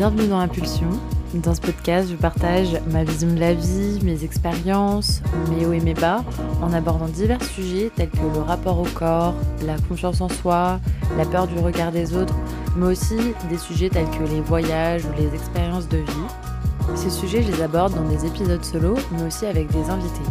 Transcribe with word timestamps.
Bienvenue 0.00 0.28
dans 0.28 0.38
Impulsion. 0.38 0.88
Dans 1.34 1.54
ce 1.54 1.60
podcast, 1.60 2.08
je 2.10 2.16
partage 2.16 2.68
ma 2.90 3.04
vision 3.04 3.34
de 3.34 3.38
la 3.38 3.52
vie, 3.52 3.98
mes 4.02 4.24
expériences, 4.24 5.20
mes 5.50 5.66
hauts 5.66 5.74
et 5.74 5.80
mes 5.80 5.92
bas, 5.92 6.24
en 6.62 6.72
abordant 6.72 7.04
divers 7.04 7.42
sujets 7.42 7.90
tels 7.94 8.08
que 8.08 8.16
le 8.16 8.40
rapport 8.40 8.80
au 8.80 8.86
corps, 8.94 9.34
la 9.66 9.76
confiance 9.90 10.22
en 10.22 10.30
soi, 10.30 10.80
la 11.18 11.26
peur 11.26 11.46
du 11.46 11.58
regard 11.58 11.92
des 11.92 12.16
autres, 12.16 12.34
mais 12.78 12.86
aussi 12.86 13.18
des 13.50 13.58
sujets 13.58 13.90
tels 13.90 14.08
que 14.08 14.24
les 14.24 14.40
voyages 14.40 15.04
ou 15.04 15.12
les 15.18 15.34
expériences 15.34 15.86
de 15.86 15.98
vie. 15.98 16.94
Ces 16.94 17.10
sujets, 17.10 17.42
je 17.42 17.52
les 17.52 17.60
aborde 17.60 17.94
dans 17.94 18.08
des 18.08 18.24
épisodes 18.24 18.64
solo, 18.64 18.94
mais 19.12 19.24
aussi 19.24 19.44
avec 19.44 19.70
des 19.70 19.90
invités. 19.90 20.30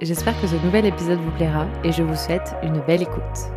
J'espère 0.00 0.40
que 0.40 0.46
ce 0.46 0.54
nouvel 0.64 0.86
épisode 0.86 1.18
vous 1.18 1.32
plaira 1.32 1.66
et 1.82 1.90
je 1.90 2.04
vous 2.04 2.14
souhaite 2.14 2.54
une 2.62 2.80
belle 2.86 3.02
écoute. 3.02 3.50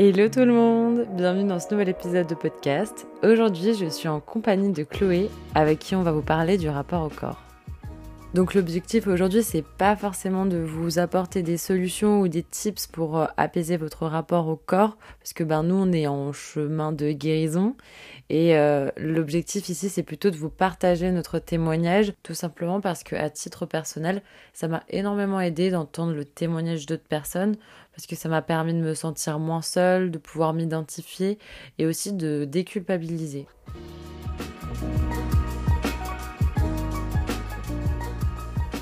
Hello 0.00 0.28
tout 0.28 0.44
le 0.44 0.52
monde, 0.52 1.08
bienvenue 1.16 1.48
dans 1.48 1.58
ce 1.58 1.72
nouvel 1.72 1.88
épisode 1.88 2.28
de 2.28 2.36
podcast. 2.36 3.08
Aujourd'hui 3.24 3.74
je 3.74 3.86
suis 3.86 4.06
en 4.06 4.20
compagnie 4.20 4.70
de 4.70 4.84
Chloé 4.84 5.28
avec 5.56 5.80
qui 5.80 5.96
on 5.96 6.04
va 6.04 6.12
vous 6.12 6.22
parler 6.22 6.56
du 6.56 6.68
rapport 6.68 7.02
au 7.02 7.08
corps. 7.08 7.47
Donc 8.34 8.54
l'objectif 8.54 9.06
aujourd'hui 9.06 9.42
c'est 9.42 9.64
pas 9.64 9.96
forcément 9.96 10.44
de 10.44 10.58
vous 10.58 10.98
apporter 10.98 11.42
des 11.42 11.56
solutions 11.56 12.20
ou 12.20 12.28
des 12.28 12.42
tips 12.42 12.86
pour 12.86 13.18
euh, 13.18 13.26
apaiser 13.36 13.76
votre 13.78 14.06
rapport 14.06 14.48
au 14.48 14.56
corps 14.56 14.98
parce 15.18 15.32
que 15.32 15.44
ben 15.44 15.62
nous 15.62 15.74
on 15.74 15.92
est 15.92 16.06
en 16.06 16.32
chemin 16.32 16.92
de 16.92 17.10
guérison 17.10 17.74
et 18.30 18.56
euh, 18.58 18.90
l'objectif 18.98 19.68
ici, 19.70 19.88
c'est 19.88 20.02
plutôt 20.02 20.30
de 20.30 20.36
vous 20.36 20.50
partager 20.50 21.10
notre 21.10 21.38
témoignage, 21.38 22.12
tout 22.22 22.34
simplement 22.34 22.80
parce 22.80 23.02
que 23.02 23.16
à 23.16 23.30
titre 23.30 23.64
personnel, 23.64 24.22
ça 24.52 24.68
m'a 24.68 24.82
énormément 24.90 25.40
aidé 25.40 25.70
d'entendre 25.70 26.12
le 26.12 26.26
témoignage 26.26 26.84
d'autres 26.84 27.08
personnes, 27.08 27.56
parce 27.94 28.06
que 28.06 28.16
ça 28.16 28.28
m'a 28.28 28.42
permis 28.42 28.74
de 28.74 28.80
me 28.80 28.94
sentir 28.94 29.38
moins 29.38 29.62
seule, 29.62 30.10
de 30.10 30.18
pouvoir 30.18 30.52
m'identifier 30.52 31.38
et 31.78 31.86
aussi 31.86 32.12
de 32.12 32.44
déculpabiliser. 32.44 33.46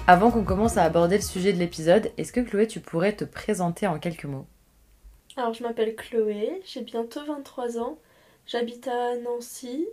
Avant 0.09 0.31
qu'on 0.31 0.45
commence 0.45 0.77
à 0.77 0.85
aborder 0.85 1.17
le 1.17 1.23
sujet 1.23 1.53
de 1.53 1.59
l'épisode, 1.59 2.13
est-ce 2.17 2.33
que 2.33 2.39
Chloé, 2.39 2.69
tu 2.69 2.79
pourrais 2.79 3.17
te 3.17 3.25
présenter 3.25 3.89
en 3.89 3.99
quelques 3.99 4.27
mots? 4.27 4.47
Alors, 5.37 5.53
je 5.53 5.65
m'appelle 5.65 5.97
Chloé, 5.97 6.63
j'ai 6.65 6.83
bientôt 6.83 7.25
23 7.27 7.81
ans. 7.81 7.99
J'habite 8.47 8.87
à 8.87 9.17
Nancy, 9.17 9.85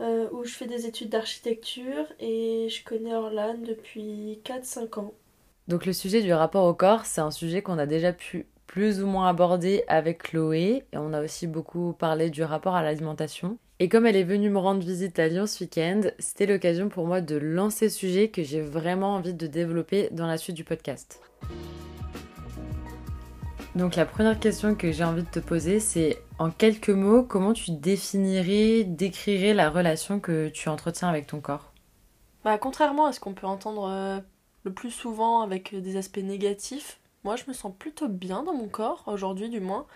euh, 0.00 0.28
où 0.32 0.42
je 0.42 0.52
fais 0.52 0.66
des 0.66 0.86
études 0.86 1.10
d'architecture 1.10 2.06
et 2.18 2.66
je 2.68 2.82
connais 2.84 3.14
Orlan 3.14 3.54
depuis 3.64 4.40
4-5 4.44 4.98
ans. 4.98 5.14
Donc 5.68 5.86
le 5.86 5.92
sujet 5.92 6.20
du 6.20 6.32
rapport 6.32 6.64
au 6.64 6.74
corps, 6.74 7.06
c'est 7.06 7.20
un 7.20 7.30
sujet 7.30 7.62
qu'on 7.62 7.78
a 7.78 7.86
déjà 7.86 8.12
pu 8.12 8.46
plus 8.66 9.00
ou 9.04 9.06
moins 9.06 9.28
aborder 9.28 9.84
avec 9.86 10.24
Chloé 10.24 10.84
et 10.92 10.98
on 10.98 11.12
a 11.12 11.22
aussi 11.22 11.46
beaucoup 11.46 11.92
parlé 11.92 12.30
du 12.30 12.42
rapport 12.42 12.74
à 12.74 12.82
l'alimentation. 12.82 13.56
Et 13.80 13.88
comme 13.88 14.06
elle 14.06 14.16
est 14.16 14.24
venue 14.24 14.50
me 14.50 14.58
rendre 14.58 14.80
visite 14.80 15.20
à 15.20 15.28
Lyon 15.28 15.46
ce 15.46 15.62
week-end, 15.62 16.00
c'était 16.18 16.46
l'occasion 16.46 16.88
pour 16.88 17.06
moi 17.06 17.20
de 17.20 17.36
lancer 17.36 17.88
ce 17.88 17.96
sujet 17.96 18.28
que 18.28 18.42
j'ai 18.42 18.60
vraiment 18.60 19.14
envie 19.14 19.34
de 19.34 19.46
développer 19.46 20.08
dans 20.10 20.26
la 20.26 20.36
suite 20.36 20.56
du 20.56 20.64
podcast. 20.64 21.20
Donc 23.76 23.94
la 23.94 24.04
première 24.04 24.40
question 24.40 24.74
que 24.74 24.90
j'ai 24.90 25.04
envie 25.04 25.22
de 25.22 25.28
te 25.28 25.38
poser, 25.38 25.78
c'est 25.78 26.20
en 26.40 26.50
quelques 26.50 26.90
mots, 26.90 27.22
comment 27.22 27.52
tu 27.52 27.70
définirais, 27.70 28.82
décrirais 28.82 29.54
la 29.54 29.70
relation 29.70 30.18
que 30.18 30.48
tu 30.48 30.68
entretiens 30.68 31.08
avec 31.08 31.28
ton 31.28 31.40
corps? 31.40 31.72
Bah, 32.42 32.58
Contrairement 32.58 33.06
à 33.06 33.12
ce 33.12 33.20
qu'on 33.20 33.34
peut 33.34 33.46
entendre 33.46 33.88
euh, 33.88 34.18
le 34.64 34.72
plus 34.72 34.90
souvent 34.90 35.42
avec 35.42 35.80
des 35.80 35.96
aspects 35.96 36.18
négatifs, 36.18 36.98
moi 37.22 37.36
je 37.36 37.44
me 37.46 37.52
sens 37.52 37.72
plutôt 37.78 38.08
bien 38.08 38.42
dans 38.42 38.54
mon 38.54 38.66
corps, 38.66 39.04
aujourd'hui 39.06 39.48
du 39.48 39.60
moins. 39.60 39.86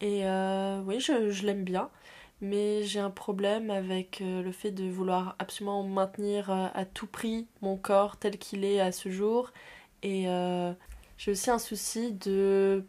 Et 0.00 0.22
euh, 0.24 0.80
oui, 0.86 1.00
je, 1.00 1.44
l'aime 1.44 1.64
bien, 1.64 1.90
mais 2.40 2.82
j'ai 2.84 3.00
un 3.00 3.10
problème 3.10 3.70
avec 3.70 4.20
euh, 4.20 4.42
le 4.42 4.52
fait 4.52 4.70
de 4.70 4.84
vouloir 4.84 5.36
absolument 5.38 5.82
maintenir 5.82 6.50
à 6.50 6.84
tout 6.84 7.06
prix 7.06 7.46
mon 7.62 7.76
corps 7.76 8.16
tel 8.16 8.38
qu'il 8.38 8.64
est 8.64 8.80
à 8.80 8.92
ce 8.92 9.10
jour. 9.10 9.52
Et 10.02 10.26
j'ai 11.18 11.32
aussi 11.32 11.50
un 11.50 11.58
souci 11.58 12.12
de 12.12 12.84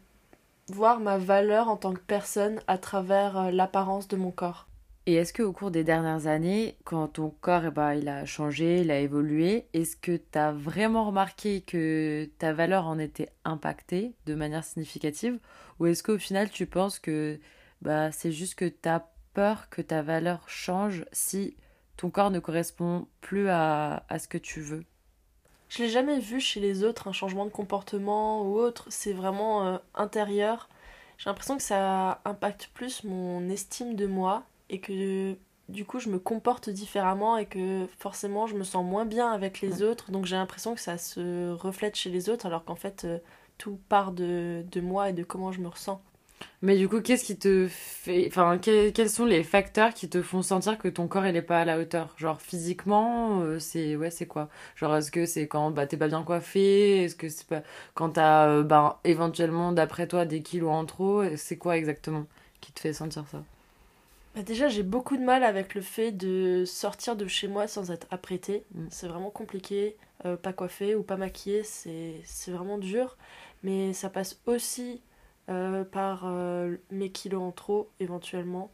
voir 0.68 1.00
ma 1.00 1.18
valeur 1.18 1.68
en 1.68 1.76
tant 1.76 1.92
que 1.92 2.00
personne 2.00 2.60
à 2.66 2.78
travers 2.78 3.36
euh, 3.36 3.50
l'apparence 3.50 4.08
de 4.08 4.16
mon 4.16 4.30
corps. 4.30 4.66
Et 5.04 5.14
est-ce 5.14 5.32
que 5.32 5.42
au 5.42 5.52
cours 5.52 5.72
des 5.72 5.82
dernières 5.82 6.28
années, 6.28 6.76
quand 6.84 7.08
ton 7.08 7.34
corps 7.40 7.64
eh 7.66 7.70
ben, 7.70 7.94
il 7.94 8.08
a 8.08 8.24
changé, 8.24 8.82
il 8.82 8.90
a 8.92 9.00
évolué, 9.00 9.66
est-ce 9.72 9.96
que 9.96 10.16
tu 10.16 10.38
as 10.38 10.52
vraiment 10.52 11.06
remarqué 11.06 11.60
que 11.60 12.30
ta 12.38 12.52
valeur 12.52 12.86
en 12.86 13.00
était 13.00 13.30
impactée 13.44 14.14
de 14.26 14.34
manière 14.34 14.62
significative? 14.62 15.40
Ou 15.80 15.86
est-ce 15.86 16.04
qu'au 16.04 16.18
final 16.18 16.50
tu 16.50 16.66
penses 16.66 17.00
que 17.00 17.40
bah, 17.80 18.12
c'est 18.12 18.30
juste 18.30 18.54
que 18.54 18.66
tu 18.66 18.88
as 18.88 19.11
peur 19.34 19.68
que 19.70 19.82
ta 19.82 20.02
valeur 20.02 20.48
change 20.48 21.04
si 21.12 21.56
ton 21.96 22.10
corps 22.10 22.30
ne 22.30 22.40
correspond 22.40 23.06
plus 23.20 23.48
à, 23.48 24.04
à 24.08 24.18
ce 24.18 24.28
que 24.28 24.38
tu 24.38 24.60
veux 24.60 24.84
je 25.72 25.82
l'ai 25.82 25.88
jamais 25.88 26.18
vu 26.18 26.38
chez 26.38 26.60
les 26.60 26.84
autres, 26.84 27.08
un 27.08 27.12
changement 27.12 27.46
de 27.46 27.50
comportement 27.50 28.42
ou 28.42 28.58
autre. 28.58 28.88
C'est 28.90 29.14
vraiment 29.14 29.66
euh, 29.66 29.78
intérieur. 29.94 30.68
J'ai 31.16 31.30
l'impression 31.30 31.56
que 31.56 31.62
ça 31.62 32.20
impacte 32.26 32.68
plus 32.74 33.04
mon 33.04 33.48
estime 33.48 33.94
de 33.96 34.06
moi 34.06 34.42
et 34.68 34.80
que 34.80 35.34
du 35.70 35.86
coup 35.86 35.98
je 35.98 36.10
me 36.10 36.18
comporte 36.18 36.68
différemment 36.68 37.38
et 37.38 37.46
que 37.46 37.86
forcément 37.98 38.46
je 38.46 38.54
me 38.54 38.64
sens 38.64 38.84
moins 38.84 39.06
bien 39.06 39.32
avec 39.32 39.62
les 39.62 39.82
autres. 39.82 40.10
Donc 40.10 40.26
j'ai 40.26 40.36
l'impression 40.36 40.74
que 40.74 40.80
ça 40.82 40.98
se 40.98 41.52
reflète 41.52 41.96
chez 41.96 42.10
les 42.10 42.28
autres 42.28 42.44
alors 42.44 42.66
qu'en 42.66 42.76
fait 42.76 43.06
euh, 43.06 43.18
tout 43.56 43.80
part 43.88 44.12
de, 44.12 44.66
de 44.70 44.80
moi 44.82 45.08
et 45.08 45.14
de 45.14 45.22
comment 45.22 45.52
je 45.52 45.60
me 45.60 45.68
ressens. 45.68 46.02
Mais 46.62 46.76
du 46.76 46.88
coup, 46.88 47.00
qu'est-ce 47.00 47.24
qui 47.24 47.36
te 47.36 47.66
fait. 47.68 48.26
Enfin, 48.28 48.58
quels 48.58 49.10
sont 49.10 49.24
les 49.24 49.42
facteurs 49.42 49.94
qui 49.94 50.08
te 50.08 50.22
font 50.22 50.42
sentir 50.42 50.78
que 50.78 50.88
ton 50.88 51.08
corps, 51.08 51.26
il 51.26 51.36
est 51.36 51.42
pas 51.42 51.60
à 51.60 51.64
la 51.64 51.78
hauteur? 51.78 52.14
Genre, 52.16 52.40
physiquement, 52.40 53.40
euh, 53.40 53.58
c'est. 53.58 53.96
Ouais, 53.96 54.10
c'est 54.10 54.26
quoi? 54.26 54.48
Genre, 54.76 54.94
est-ce 54.96 55.10
que 55.10 55.26
c'est 55.26 55.48
quand 55.48 55.70
bah, 55.70 55.86
t'es 55.86 55.96
pas 55.96 56.08
bien 56.08 56.22
coiffé? 56.22 57.04
Est-ce 57.04 57.16
que 57.16 57.28
c'est 57.28 57.46
pas. 57.46 57.62
Quand 57.94 58.10
t'as, 58.10 58.48
euh, 58.48 58.62
bah, 58.62 59.00
éventuellement, 59.04 59.72
d'après 59.72 60.06
toi, 60.06 60.24
des 60.24 60.42
kilos 60.42 60.70
en 60.70 60.84
trop 60.84 61.24
C'est 61.36 61.56
quoi 61.56 61.76
exactement 61.76 62.26
qui 62.60 62.72
te 62.72 62.80
fait 62.80 62.92
sentir 62.92 63.24
ça? 63.30 63.42
Bah 64.34 64.42
déjà, 64.42 64.68
j'ai 64.68 64.82
beaucoup 64.82 65.18
de 65.18 65.22
mal 65.22 65.44
avec 65.44 65.74
le 65.74 65.82
fait 65.82 66.10
de 66.10 66.64
sortir 66.64 67.16
de 67.16 67.26
chez 67.26 67.48
moi 67.48 67.66
sans 67.68 67.90
être 67.90 68.06
apprêtée. 68.10 68.64
Mm. 68.74 68.86
C'est 68.90 69.08
vraiment 69.08 69.30
compliqué. 69.30 69.96
Euh, 70.24 70.36
pas 70.36 70.52
coiffé 70.52 70.94
ou 70.94 71.02
pas 71.02 71.16
maquillé, 71.16 71.64
c'est 71.64 72.22
vraiment 72.48 72.78
dur. 72.78 73.16
Mais 73.62 73.92
ça 73.92 74.08
passe 74.08 74.40
aussi 74.46 75.02
euh, 75.52 75.84
par 75.84 76.22
euh, 76.24 76.76
mes 76.90 77.10
kilos 77.10 77.42
en 77.42 77.52
trop 77.52 77.90
éventuellement. 78.00 78.70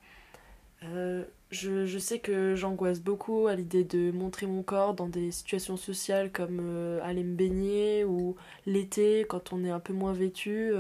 Euh, 0.85 1.25
je, 1.51 1.87
je, 1.87 1.99
sais 1.99 2.21
que 2.21 2.55
j'angoisse 2.55 3.01
beaucoup 3.01 3.49
à 3.49 3.57
l'idée 3.57 3.83
de 3.83 4.13
montrer 4.13 4.47
mon 4.47 4.63
corps 4.63 4.95
dans 4.95 5.09
des 5.09 5.33
situations 5.33 5.77
sociales 5.77 6.31
comme 6.31 6.61
aller 7.03 7.25
me 7.25 7.35
baigner 7.35 8.05
ou 8.05 8.37
l'été 8.65 9.27
quand 9.29 9.53
on 9.53 9.65
est 9.65 9.71
un 9.71 9.81
peu 9.81 9.93
moins 9.93 10.13
vêtu. 10.13 10.73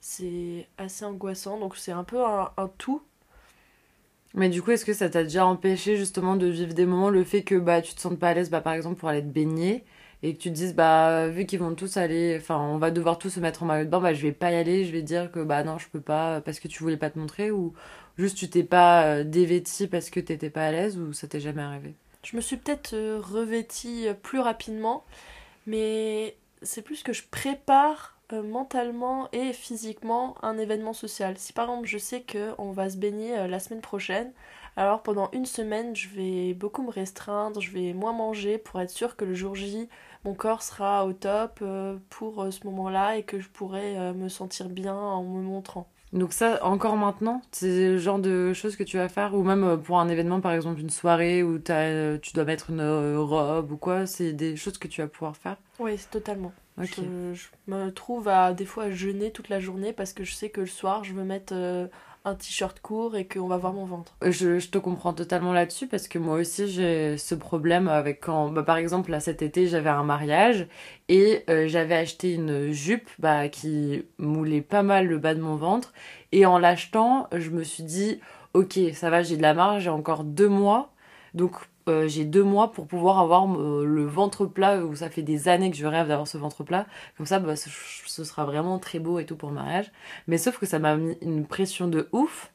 c'est 0.00 0.66
assez 0.78 1.04
angoissant, 1.04 1.60
donc 1.60 1.76
c'est 1.76 1.92
un 1.92 2.04
peu 2.04 2.24
un, 2.24 2.50
tout. 2.78 3.02
Mais 4.34 4.48
du 4.48 4.62
coup, 4.62 4.72
est-ce 4.72 4.84
que 4.84 4.94
ça 4.94 5.10
t'a 5.10 5.22
déjà 5.22 5.46
empêché 5.46 5.96
justement 5.96 6.36
de 6.36 6.46
vivre 6.46 6.74
des 6.74 6.86
moments, 6.86 7.10
le 7.10 7.24
fait 7.24 7.42
que 7.42 7.56
bah, 7.56 7.82
tu 7.82 7.94
te 7.94 8.00
sentes 8.00 8.18
pas 8.18 8.30
à 8.30 8.34
l'aise 8.34 8.50
bah, 8.50 8.60
par 8.60 8.72
exemple 8.72 8.96
pour 8.98 9.08
aller 9.10 9.22
te 9.22 9.28
baigner 9.28 9.84
et 10.22 10.34
que 10.34 10.38
tu 10.38 10.50
te 10.50 10.54
dises 10.54 10.74
bah 10.74 11.28
vu 11.28 11.46
qu'ils 11.46 11.60
vont 11.60 11.74
tous 11.74 11.96
aller 11.96 12.36
enfin 12.38 12.58
on 12.58 12.78
va 12.78 12.90
devoir 12.90 13.18
tous 13.18 13.30
se 13.30 13.40
mettre 13.40 13.62
en 13.62 13.66
maillot 13.66 13.84
de 13.84 13.90
bain 13.90 14.00
bah 14.00 14.12
je 14.12 14.22
vais 14.22 14.32
pas 14.32 14.52
y 14.52 14.54
aller 14.54 14.84
je 14.84 14.92
vais 14.92 15.02
dire 15.02 15.30
que 15.32 15.40
bah 15.40 15.64
non 15.64 15.78
je 15.78 15.88
peux 15.88 16.00
pas 16.00 16.40
parce 16.42 16.60
que 16.60 16.68
tu 16.68 16.82
voulais 16.82 16.98
pas 16.98 17.10
te 17.10 17.18
montrer 17.18 17.50
ou 17.50 17.72
juste 18.18 18.36
tu 18.36 18.50
t'es 18.50 18.62
pas 18.62 19.04
euh, 19.04 19.24
dévêtie 19.24 19.86
parce 19.86 20.10
que 20.10 20.20
t'étais 20.20 20.50
pas 20.50 20.66
à 20.66 20.72
l'aise 20.72 20.98
ou 20.98 21.12
ça 21.12 21.26
t'est 21.26 21.40
jamais 21.40 21.62
arrivé? 21.62 21.94
Je 22.22 22.36
me 22.36 22.42
suis 22.42 22.58
peut-être 22.58 22.92
euh, 22.92 23.18
revêtie 23.20 24.08
euh, 24.08 24.14
plus 24.14 24.40
rapidement 24.40 25.04
mais 25.66 26.36
c'est 26.62 26.82
plus 26.82 27.02
que 27.02 27.12
je 27.12 27.22
prépare 27.30 28.16
mentalement 28.44 29.28
et 29.32 29.52
physiquement 29.52 30.36
un 30.44 30.56
événement 30.56 30.92
social. 30.92 31.36
Si 31.36 31.52
par 31.52 31.64
exemple 31.64 31.88
je 31.88 31.98
sais 31.98 32.20
que 32.20 32.52
on 32.58 32.70
va 32.70 32.88
se 32.88 32.96
baigner 32.96 33.48
la 33.48 33.58
semaine 33.58 33.80
prochaine 33.80 34.30
alors 34.76 35.02
pendant 35.02 35.30
une 35.32 35.46
semaine 35.46 35.96
je 35.96 36.08
vais 36.10 36.54
beaucoup 36.54 36.82
me 36.82 36.92
restreindre 36.92 37.60
je 37.60 37.72
vais 37.72 37.92
moins 37.92 38.12
manger 38.12 38.56
pour 38.56 38.80
être 38.80 38.90
sûr 38.90 39.16
que 39.16 39.24
le 39.24 39.34
jour 39.34 39.56
J 39.56 39.88
mon 40.24 40.34
corps 40.34 40.62
sera 40.62 41.06
au 41.06 41.12
top 41.12 41.60
euh, 41.62 41.96
pour 42.10 42.42
euh, 42.42 42.50
ce 42.50 42.66
moment-là 42.66 43.16
et 43.16 43.22
que 43.22 43.40
je 43.40 43.48
pourrai 43.48 43.98
euh, 43.98 44.12
me 44.12 44.28
sentir 44.28 44.68
bien 44.68 44.94
en 44.94 45.22
me 45.22 45.42
montrant. 45.42 45.88
Donc 46.12 46.32
ça, 46.32 46.64
encore 46.64 46.96
maintenant, 46.96 47.40
c'est 47.52 47.90
le 47.90 47.98
genre 47.98 48.18
de 48.18 48.52
choses 48.52 48.74
que 48.74 48.82
tu 48.82 48.96
vas 48.96 49.08
faire, 49.08 49.34
ou 49.34 49.44
même 49.44 49.80
pour 49.80 50.00
un 50.00 50.08
événement, 50.08 50.40
par 50.40 50.52
exemple 50.52 50.80
une 50.80 50.90
soirée 50.90 51.44
où 51.44 51.60
as, 51.68 52.18
tu 52.18 52.32
dois 52.32 52.44
mettre 52.44 52.70
une 52.70 53.16
robe 53.16 53.70
ou 53.70 53.76
quoi, 53.76 54.06
c'est 54.06 54.32
des 54.32 54.56
choses 54.56 54.76
que 54.76 54.88
tu 54.88 55.02
vas 55.02 55.06
pouvoir 55.06 55.36
faire? 55.36 55.56
Oui, 55.78 55.96
totalement. 56.10 56.52
Je, 56.78 57.02
me 57.68 57.90
trouve 57.90 58.26
à 58.26 58.52
des 58.54 58.64
fois 58.64 58.84
à 58.84 58.90
jeûner 58.90 59.30
toute 59.30 59.50
la 59.50 59.60
journée 59.60 59.92
parce 59.92 60.12
que 60.12 60.24
je 60.24 60.32
sais 60.32 60.48
que 60.48 60.62
le 60.62 60.66
soir, 60.66 61.04
je 61.04 61.12
veux 61.12 61.22
mettre 61.22 61.54
un 62.24 62.34
t-shirt 62.34 62.80
court 62.80 63.16
et 63.16 63.26
qu'on 63.26 63.48
va 63.48 63.56
voir 63.56 63.72
mon 63.72 63.86
ventre. 63.86 64.14
Je, 64.22 64.58
te 64.66 64.78
comprends 64.78 65.12
totalement 65.12 65.52
là-dessus 65.52 65.86
parce 65.86 66.06
que 66.06 66.18
moi 66.18 66.36
aussi 66.36 66.68
j'ai 66.68 67.16
ce 67.16 67.34
problème 67.34 67.88
avec 67.88 68.20
quand, 68.20 68.50
bah, 68.50 68.62
par 68.62 68.76
exemple, 68.76 69.10
là 69.10 69.20
cet 69.20 69.42
été 69.42 69.66
j'avais 69.66 69.90
un 69.90 70.04
mariage 70.04 70.66
et 71.08 71.44
euh, 71.48 71.66
j'avais 71.66 71.96
acheté 71.96 72.34
une 72.34 72.72
jupe 72.72 73.08
bah, 73.18 73.48
qui 73.48 74.04
moulait 74.18 74.60
pas 74.60 74.82
mal 74.82 75.06
le 75.06 75.18
bas 75.18 75.34
de 75.34 75.40
mon 75.40 75.56
ventre 75.56 75.92
et 76.32 76.46
en 76.46 76.58
l'achetant, 76.58 77.28
je 77.32 77.50
me 77.50 77.64
suis 77.64 77.82
dit, 77.82 78.20
ok, 78.54 78.78
ça 78.94 79.10
va, 79.10 79.22
j'ai 79.22 79.36
de 79.36 79.42
la 79.42 79.54
marge, 79.54 79.84
j'ai 79.84 79.90
encore 79.90 80.24
deux 80.24 80.48
mois. 80.48 80.92
Donc 81.34 81.56
euh, 81.90 82.08
j'ai 82.08 82.24
deux 82.24 82.42
mois 82.44 82.72
pour 82.72 82.86
pouvoir 82.86 83.18
avoir 83.18 83.44
euh, 83.58 83.84
le 83.84 84.04
ventre 84.04 84.46
plat, 84.46 84.84
où 84.84 84.94
ça 84.94 85.10
fait 85.10 85.22
des 85.22 85.48
années 85.48 85.70
que 85.70 85.76
je 85.76 85.86
rêve 85.86 86.08
d'avoir 86.08 86.28
ce 86.28 86.38
ventre 86.38 86.62
plat. 86.62 86.86
Comme 87.16 87.26
ça, 87.26 87.38
bah, 87.38 87.56
ce, 87.56 88.24
sera 88.24 88.44
vraiment 88.44 88.78
très 88.78 88.98
beau 88.98 89.18
et 89.18 89.26
tout 89.26 89.36
pour 89.36 89.48
le 89.48 89.54
mariage. 89.56 89.90
Mais 90.28 90.38
sauf 90.38 90.58
que 90.58 90.66
ça 90.66 90.78
m'a 90.78 90.96
mis 90.96 91.16
une 91.22 91.46
pression 91.46 91.88
de 91.88 92.08
ouf. 92.12 92.52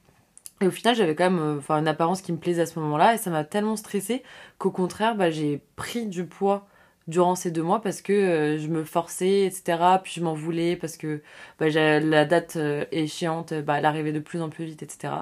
Et 0.62 0.68
au 0.68 0.72
final, 0.72 0.96
j'avais 0.96 1.16
quand 1.16 1.30
même 1.30 1.60
euh, 1.70 1.78
une 1.78 1.88
apparence 1.88 2.22
qui 2.22 2.32
me 2.32 2.38
plaisait 2.38 2.62
à 2.62 2.66
ce 2.66 2.80
moment-là. 2.80 3.16
Et 3.16 3.18
ça 3.18 3.30
m'a 3.30 3.44
tellement 3.44 3.76
stressée 3.76 4.24
qu'au 4.58 4.72
contraire, 4.72 5.16
bah, 5.16 5.32
j'ai 5.32 5.62
pris 5.76 6.06
du 6.08 6.26
poids 6.26 6.68
durant 7.08 7.36
ces 7.36 7.52
deux 7.52 7.62
mois 7.62 7.82
parce 7.82 8.02
que 8.02 8.58
je 8.60 8.68
me 8.68 8.84
forçais, 8.84 9.42
etc. 9.42 9.78
Puis 10.04 10.14
je 10.16 10.22
m'en 10.22 10.34
voulais 10.34 10.76
parce 10.76 10.98
que 10.98 11.22
bah, 11.60 11.70
la 11.70 12.26
date 12.26 12.58
échéante, 12.92 13.54
bah, 13.54 13.78
elle 13.78 13.86
arrivait 13.86 14.14
de 14.14 14.20
plus 14.20 14.42
en 14.42 14.50
plus 14.50 14.66
vite, 14.66 14.82
etc. 14.82 15.14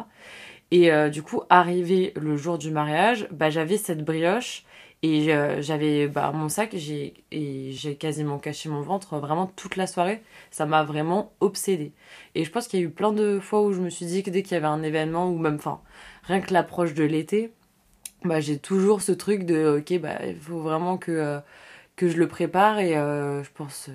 Et 0.74 0.92
euh, 0.92 1.10
du 1.10 1.22
coup, 1.22 1.44
arrivé 1.52 2.14
le 2.20 2.36
jour 2.36 2.58
du 2.58 2.72
mariage, 2.72 3.28
bah, 3.30 3.52
j'avais 3.52 3.78
cette 3.78 4.04
brioche 4.04 4.66
et 5.04 5.32
euh, 5.32 5.62
j'avais 5.62 6.08
bah, 6.08 6.32
mon 6.34 6.50
sac 6.50 6.74
et 6.74 7.72
j'ai 7.72 7.96
quasiment 7.96 8.40
caché 8.40 8.70
mon 8.70 8.82
ventre 8.82 9.20
vraiment 9.20 9.46
toute 9.46 9.76
la 9.76 9.86
soirée. 9.86 10.24
Ça 10.50 10.66
m'a 10.66 10.84
vraiment 10.84 11.32
obsédée. 11.42 11.92
Et 12.34 12.44
je 12.44 12.50
pense 12.50 12.68
qu'il 12.68 12.80
y 12.80 12.84
a 12.84 12.88
eu 12.88 12.90
plein 12.90 13.14
de 13.14 13.40
fois 13.40 13.62
où 13.62 13.72
je 13.72 13.82
me 13.82 13.92
suis 13.92 14.08
dit 14.08 14.24
que 14.24 14.32
dès 14.32 14.42
qu'il 14.42 14.54
y 14.54 14.56
avait 14.56 14.66
un 14.66 14.82
événement 14.82 15.30
ou 15.30 15.38
même, 15.38 15.58
enfin, 15.58 15.80
rien 16.24 16.42
que 16.42 16.52
l'approche 16.52 16.96
de 16.96 17.04
l'été, 17.04 17.52
bah, 18.24 18.40
j'ai 18.40 18.58
toujours 18.58 19.04
ce 19.04 19.12
truc 19.12 19.46
de, 19.46 19.78
ok, 19.78 20.00
bah, 20.02 20.26
il 20.26 20.40
faut 20.40 20.62
vraiment 20.62 20.98
que, 20.98 21.12
euh, 21.12 21.40
que 21.96 22.10
je 22.10 22.18
le 22.18 22.28
prépare 22.28 22.80
et 22.80 22.94
je 22.94 23.50
pense 23.54 23.92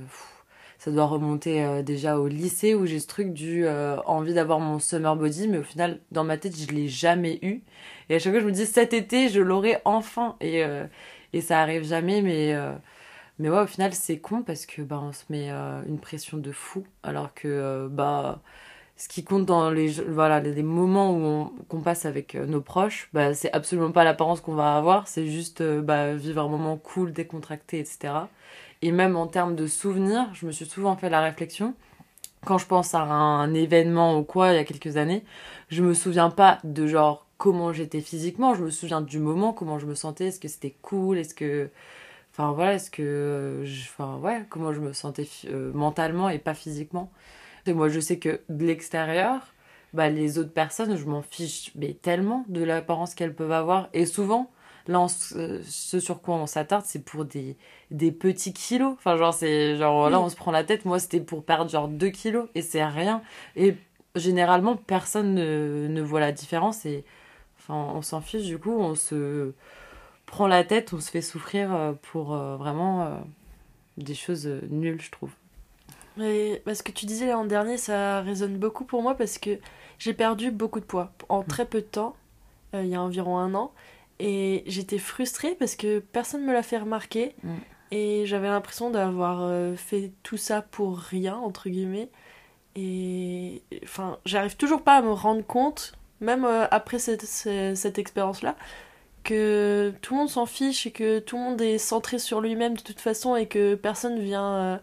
ça 0.88 0.94
doit 0.94 1.04
remonter 1.04 1.62
euh, 1.62 1.82
déjà 1.82 2.18
au 2.18 2.28
lycée 2.28 2.74
où 2.74 2.86
j'ai 2.86 2.98
ce 2.98 3.06
truc 3.06 3.34
du 3.34 3.66
euh, 3.66 3.98
envie 4.06 4.32
d'avoir 4.32 4.58
mon 4.58 4.78
summer 4.78 5.16
body, 5.16 5.48
mais 5.48 5.58
au 5.58 5.62
final, 5.62 6.00
dans 6.12 6.24
ma 6.24 6.38
tête, 6.38 6.58
je 6.58 6.74
l'ai 6.74 6.88
jamais 6.88 7.38
eu. 7.42 7.60
Et 8.08 8.14
à 8.14 8.18
chaque 8.18 8.32
fois, 8.32 8.40
je 8.40 8.46
me 8.46 8.52
dis, 8.52 8.64
cet 8.64 8.94
été, 8.94 9.28
je 9.28 9.42
l'aurai 9.42 9.76
enfin. 9.84 10.36
Et, 10.40 10.64
euh, 10.64 10.86
et 11.34 11.42
ça 11.42 11.60
arrive 11.60 11.84
jamais, 11.84 12.22
mais, 12.22 12.56
mais 13.38 13.50
ouais, 13.50 13.60
au 13.60 13.66
final, 13.66 13.92
c'est 13.92 14.18
con 14.18 14.42
parce 14.42 14.64
que 14.64 14.80
bah, 14.80 14.98
on 15.02 15.12
se 15.12 15.24
met 15.28 15.50
une 15.50 15.98
pression 16.00 16.38
de 16.38 16.52
fou, 16.52 16.84
alors 17.02 17.34
que 17.34 17.86
bah, 17.90 18.40
ce 18.96 19.08
qui 19.08 19.24
compte 19.24 19.44
dans 19.44 19.70
les, 19.70 19.90
voilà, 20.08 20.40
les 20.40 20.62
moments 20.62 21.12
où 21.12 21.52
qu'on 21.68 21.82
passe 21.82 22.06
avec 22.06 22.34
nos 22.34 22.62
proches, 22.62 23.10
bah, 23.12 23.34
c'est 23.34 23.52
absolument 23.52 23.92
pas 23.92 24.04
l'apparence 24.04 24.40
qu'on 24.40 24.54
va 24.54 24.74
avoir, 24.76 25.06
c'est 25.06 25.26
juste 25.26 25.62
bah, 25.62 26.14
vivre 26.14 26.42
un 26.42 26.48
moment 26.48 26.78
cool, 26.78 27.12
décontracté, 27.12 27.78
etc. 27.78 28.14
Et 28.82 28.92
même 28.92 29.16
en 29.16 29.26
termes 29.26 29.56
de 29.56 29.66
souvenirs, 29.66 30.28
je 30.34 30.46
me 30.46 30.52
suis 30.52 30.66
souvent 30.66 30.96
fait 30.96 31.10
la 31.10 31.20
réflexion. 31.20 31.74
Quand 32.44 32.58
je 32.58 32.66
pense 32.66 32.94
à 32.94 33.00
un 33.02 33.52
événement 33.54 34.18
ou 34.18 34.22
quoi 34.22 34.52
il 34.52 34.56
y 34.56 34.58
a 34.58 34.64
quelques 34.64 34.96
années, 34.96 35.24
je 35.68 35.82
me 35.82 35.94
souviens 35.94 36.30
pas 36.30 36.58
de 36.64 36.86
genre 36.86 37.26
comment 37.36 37.72
j'étais 37.72 38.00
physiquement, 38.00 38.54
je 38.54 38.64
me 38.64 38.70
souviens 38.70 39.00
du 39.00 39.18
moment, 39.18 39.52
comment 39.52 39.78
je 39.78 39.86
me 39.86 39.94
sentais, 39.94 40.26
est-ce 40.26 40.40
que 40.40 40.48
c'était 40.48 40.76
cool, 40.82 41.18
est-ce 41.18 41.34
que. 41.34 41.70
Enfin 42.32 42.52
voilà, 42.52 42.74
est-ce 42.74 42.90
que. 42.90 43.64
Enfin 43.92 44.18
ouais, 44.18 44.44
comment 44.50 44.72
je 44.72 44.80
me 44.80 44.92
sentais 44.92 45.28
euh, 45.46 45.72
mentalement 45.72 46.28
et 46.28 46.38
pas 46.38 46.54
physiquement. 46.54 47.10
Et 47.66 47.72
moi 47.72 47.88
je 47.88 48.00
sais 48.00 48.18
que 48.18 48.40
de 48.48 48.66
l'extérieur, 48.66 49.40
bah, 49.92 50.08
les 50.08 50.38
autres 50.38 50.52
personnes, 50.52 50.96
je 50.96 51.04
m'en 51.06 51.22
fiche 51.22 51.72
mais 51.74 51.94
tellement 51.94 52.44
de 52.48 52.62
l'apparence 52.62 53.14
qu'elles 53.14 53.34
peuvent 53.34 53.52
avoir. 53.52 53.88
Et 53.94 54.06
souvent, 54.06 54.50
Là, 54.88 55.06
ce 55.08 56.00
sur 56.00 56.22
quoi 56.22 56.36
on 56.36 56.46
s'attarde, 56.46 56.84
c'est 56.86 57.04
pour 57.04 57.26
des, 57.26 57.56
des 57.90 58.10
petits 58.10 58.54
kilos. 58.54 58.94
Enfin, 58.94 59.16
genre, 59.16 59.34
c'est 59.34 59.76
genre 59.76 60.08
là, 60.08 60.18
on 60.18 60.30
se 60.30 60.36
prend 60.36 60.50
la 60.50 60.64
tête. 60.64 60.86
Moi, 60.86 60.98
c'était 60.98 61.20
pour 61.20 61.44
perdre 61.44 61.70
genre 61.70 61.88
2 61.88 62.08
kilos 62.08 62.48
et 62.54 62.62
c'est 62.62 62.84
rien. 62.84 63.22
Et 63.54 63.76
généralement, 64.16 64.76
personne 64.76 65.34
ne, 65.34 65.86
ne 65.88 66.00
voit 66.00 66.20
la 66.20 66.32
différence 66.32 66.86
et 66.86 67.04
enfin, 67.58 67.92
on 67.94 68.02
s'en 68.02 68.22
fiche. 68.22 68.46
Du 68.46 68.58
coup, 68.58 68.72
on 68.72 68.94
se 68.94 69.52
prend 70.28 70.46
la 70.46 70.64
tête, 70.64 70.92
on 70.92 71.00
se 71.00 71.10
fait 71.10 71.22
souffrir 71.22 71.74
euh, 71.74 71.92
pour 71.92 72.34
euh, 72.34 72.56
vraiment 72.56 73.02
euh, 73.02 73.14
des 73.96 74.14
choses 74.14 74.46
nulles, 74.70 75.00
je 75.00 75.10
trouve. 75.10 75.32
Mais 76.16 76.62
ce 76.72 76.82
que 76.82 76.92
tu 76.92 77.06
disais 77.06 77.30
l'an 77.30 77.44
dernier, 77.44 77.76
ça 77.76 78.20
résonne 78.22 78.56
beaucoup 78.56 78.84
pour 78.84 79.02
moi 79.02 79.14
parce 79.14 79.38
que 79.38 79.58
j'ai 79.98 80.14
perdu 80.14 80.50
beaucoup 80.50 80.80
de 80.80 80.84
poids 80.84 81.12
en 81.28 81.40
mmh. 81.40 81.46
très 81.46 81.64
peu 81.64 81.80
de 81.80 81.86
temps, 81.86 82.16
il 82.74 82.86
y 82.86 82.94
a 82.94 83.02
environ 83.02 83.38
un 83.38 83.54
an. 83.54 83.72
Et 84.20 84.64
j'étais 84.66 84.98
frustrée 84.98 85.54
parce 85.54 85.76
que 85.76 86.00
personne 86.00 86.42
ne 86.42 86.46
me 86.46 86.52
l'a 86.52 86.62
fait 86.62 86.78
remarquer. 86.78 87.34
Mm. 87.42 87.54
Et 87.90 88.26
j'avais 88.26 88.48
l'impression 88.48 88.90
d'avoir 88.90 89.42
euh, 89.42 89.74
fait 89.76 90.12
tout 90.22 90.36
ça 90.36 90.62
pour 90.62 90.98
rien, 90.98 91.36
entre 91.36 91.68
guillemets. 91.68 92.10
Et 92.76 93.62
enfin, 93.82 94.18
j'arrive 94.24 94.56
toujours 94.56 94.82
pas 94.82 94.96
à 94.96 95.02
me 95.02 95.10
rendre 95.10 95.44
compte, 95.44 95.92
même 96.20 96.44
euh, 96.44 96.66
après 96.70 96.98
cette, 96.98 97.24
cette, 97.24 97.98
expérience-là, 97.98 98.56
que 99.24 99.92
tout 100.02 100.14
le 100.14 100.20
monde 100.20 100.28
s'en 100.28 100.46
fiche 100.46 100.86
et 100.86 100.90
que 100.90 101.18
tout 101.18 101.36
le 101.36 101.42
monde 101.42 101.60
est 101.60 101.78
centré 101.78 102.18
sur 102.18 102.40
lui-même 102.40 102.76
de 102.76 102.82
toute 102.82 103.00
façon 103.00 103.36
et 103.36 103.46
que 103.46 103.74
personne 103.74 104.20
vient 104.20 104.80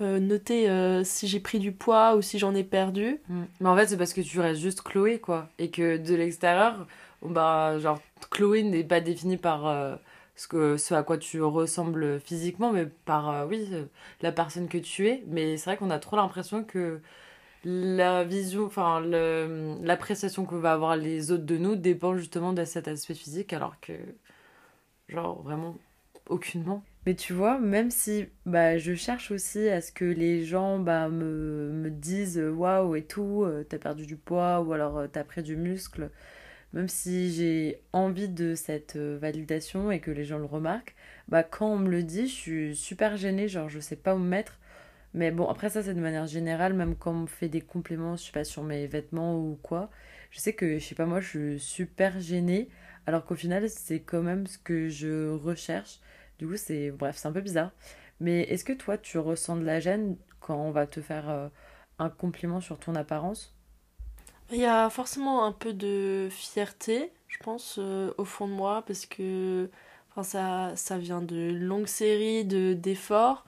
euh, 0.00 0.18
noter 0.18 1.04
si 1.04 1.28
j'ai 1.28 1.40
pris 1.40 1.58
du 1.58 1.72
poids 1.72 2.16
ou 2.16 2.22
si 2.22 2.38
j'en 2.38 2.54
ai 2.54 2.64
perdu. 2.64 3.20
Mm. 3.28 3.42
Mais 3.60 3.68
en 3.68 3.76
fait, 3.76 3.88
c'est 3.88 3.98
parce 3.98 4.14
que 4.14 4.22
tu 4.22 4.40
restes 4.40 4.60
juste 4.60 4.82
Chloé, 4.82 5.18
quoi. 5.18 5.48
Et 5.58 5.70
que 5.70 5.98
de 5.98 6.14
l'extérieur, 6.14 6.86
bah, 7.22 7.78
genre, 7.78 8.00
Chloé 8.30 8.62
n'est 8.62 8.84
pas 8.84 9.00
définie 9.00 9.36
par 9.36 9.66
euh, 9.66 9.96
ce, 10.36 10.48
que, 10.48 10.76
ce 10.76 10.94
à 10.94 11.02
quoi 11.02 11.18
tu 11.18 11.42
ressembles 11.42 12.20
physiquement, 12.20 12.72
mais 12.72 12.86
par, 12.86 13.30
euh, 13.30 13.46
oui, 13.46 13.68
euh, 13.72 13.84
la 14.22 14.32
personne 14.32 14.68
que 14.68 14.78
tu 14.78 15.08
es. 15.08 15.24
Mais 15.26 15.56
c'est 15.56 15.70
vrai 15.70 15.76
qu'on 15.76 15.90
a 15.90 15.98
trop 15.98 16.16
l'impression 16.16 16.64
que 16.64 17.00
la 17.64 18.24
vision, 18.24 18.66
enfin, 18.66 19.00
l'appréciation 19.00 20.44
que 20.46 20.54
va 20.54 20.72
avoir 20.72 20.96
les 20.96 21.32
autres 21.32 21.44
de 21.44 21.56
nous 21.58 21.76
dépend 21.76 22.16
justement 22.16 22.52
de 22.52 22.64
cet 22.64 22.88
aspect 22.88 23.14
physique, 23.14 23.52
alors 23.52 23.80
que, 23.80 23.92
genre, 25.08 25.42
vraiment, 25.42 25.76
aucunement. 26.28 26.84
Mais 27.06 27.14
tu 27.14 27.32
vois, 27.32 27.58
même 27.58 27.90
si 27.90 28.28
bah, 28.46 28.78
je 28.78 28.94
cherche 28.94 29.30
aussi 29.30 29.68
à 29.68 29.80
ce 29.80 29.92
que 29.92 30.04
les 30.04 30.44
gens 30.44 30.78
bah, 30.78 31.08
me, 31.08 31.70
me 31.72 31.90
disent 31.90 32.38
waouh 32.38 32.96
et 32.96 33.02
tout, 33.02 33.46
t'as 33.68 33.78
perdu 33.78 34.06
du 34.06 34.16
poids 34.16 34.60
ou 34.60 34.72
alors 34.72 35.04
t'as 35.10 35.24
pris 35.24 35.42
du 35.42 35.56
muscle, 35.56 36.10
même 36.72 36.88
si 36.88 37.32
j'ai 37.32 37.80
envie 37.92 38.28
de 38.28 38.54
cette 38.54 38.96
euh, 38.96 39.18
validation 39.20 39.90
et 39.90 40.00
que 40.00 40.10
les 40.10 40.24
gens 40.24 40.38
le 40.38 40.44
remarquent, 40.44 40.94
bah 41.28 41.42
quand 41.42 41.68
on 41.72 41.78
me 41.78 41.90
le 41.90 42.02
dit, 42.02 42.28
je 42.28 42.32
suis 42.34 42.76
super 42.76 43.16
gênée, 43.16 43.48
genre 43.48 43.68
je 43.68 43.80
sais 43.80 43.96
pas 43.96 44.14
où 44.14 44.18
me 44.18 44.28
mettre. 44.28 44.58
Mais 45.14 45.30
bon, 45.30 45.46
après 45.48 45.70
ça, 45.70 45.82
c'est 45.82 45.94
de 45.94 46.00
manière 46.00 46.26
générale, 46.26 46.74
même 46.74 46.94
quand 46.96 47.12
on 47.12 47.20
me 47.22 47.26
fait 47.26 47.48
des 47.48 47.60
compléments, 47.62 48.16
je 48.16 48.24
sais 48.24 48.32
pas, 48.32 48.44
sur 48.44 48.62
mes 48.62 48.86
vêtements 48.86 49.38
ou 49.38 49.58
quoi, 49.62 49.90
je 50.30 50.38
sais 50.40 50.52
que, 50.54 50.78
je 50.78 50.84
sais 50.84 50.94
pas, 50.94 51.06
moi, 51.06 51.20
je 51.20 51.28
suis 51.28 51.60
super 51.60 52.20
gênée, 52.20 52.68
alors 53.06 53.24
qu'au 53.24 53.34
final, 53.34 53.68
c'est 53.70 54.00
quand 54.00 54.22
même 54.22 54.46
ce 54.46 54.58
que 54.58 54.88
je 54.88 55.30
recherche. 55.30 56.00
Du 56.38 56.46
coup, 56.46 56.56
c'est, 56.56 56.90
bref, 56.90 57.16
c'est 57.16 57.28
un 57.28 57.32
peu 57.32 57.40
bizarre. 57.40 57.72
Mais 58.20 58.42
est-ce 58.42 58.64
que 58.64 58.72
toi, 58.72 58.98
tu 58.98 59.18
ressens 59.18 59.56
de 59.56 59.64
la 59.64 59.80
gêne 59.80 60.16
quand 60.40 60.56
on 60.56 60.70
va 60.72 60.86
te 60.86 61.00
faire 61.00 61.28
euh, 61.30 61.48
un 61.98 62.10
compliment 62.10 62.60
sur 62.60 62.78
ton 62.78 62.94
apparence? 62.94 63.57
Il 64.50 64.58
y 64.58 64.64
a 64.64 64.88
forcément 64.90 65.44
un 65.44 65.52
peu 65.52 65.72
de 65.72 66.28
fierté, 66.30 67.12
je 67.28 67.38
pense, 67.38 67.76
euh, 67.78 68.12
au 68.18 68.24
fond 68.24 68.46
de 68.48 68.52
moi, 68.52 68.82
parce 68.86 69.06
que 69.06 69.68
enfin, 70.10 70.22
ça, 70.22 70.76
ça 70.76 70.98
vient 70.98 71.22
de 71.22 71.50
longues 71.52 71.86
séries 71.86 72.44
de, 72.44 72.72
d'efforts. 72.72 73.44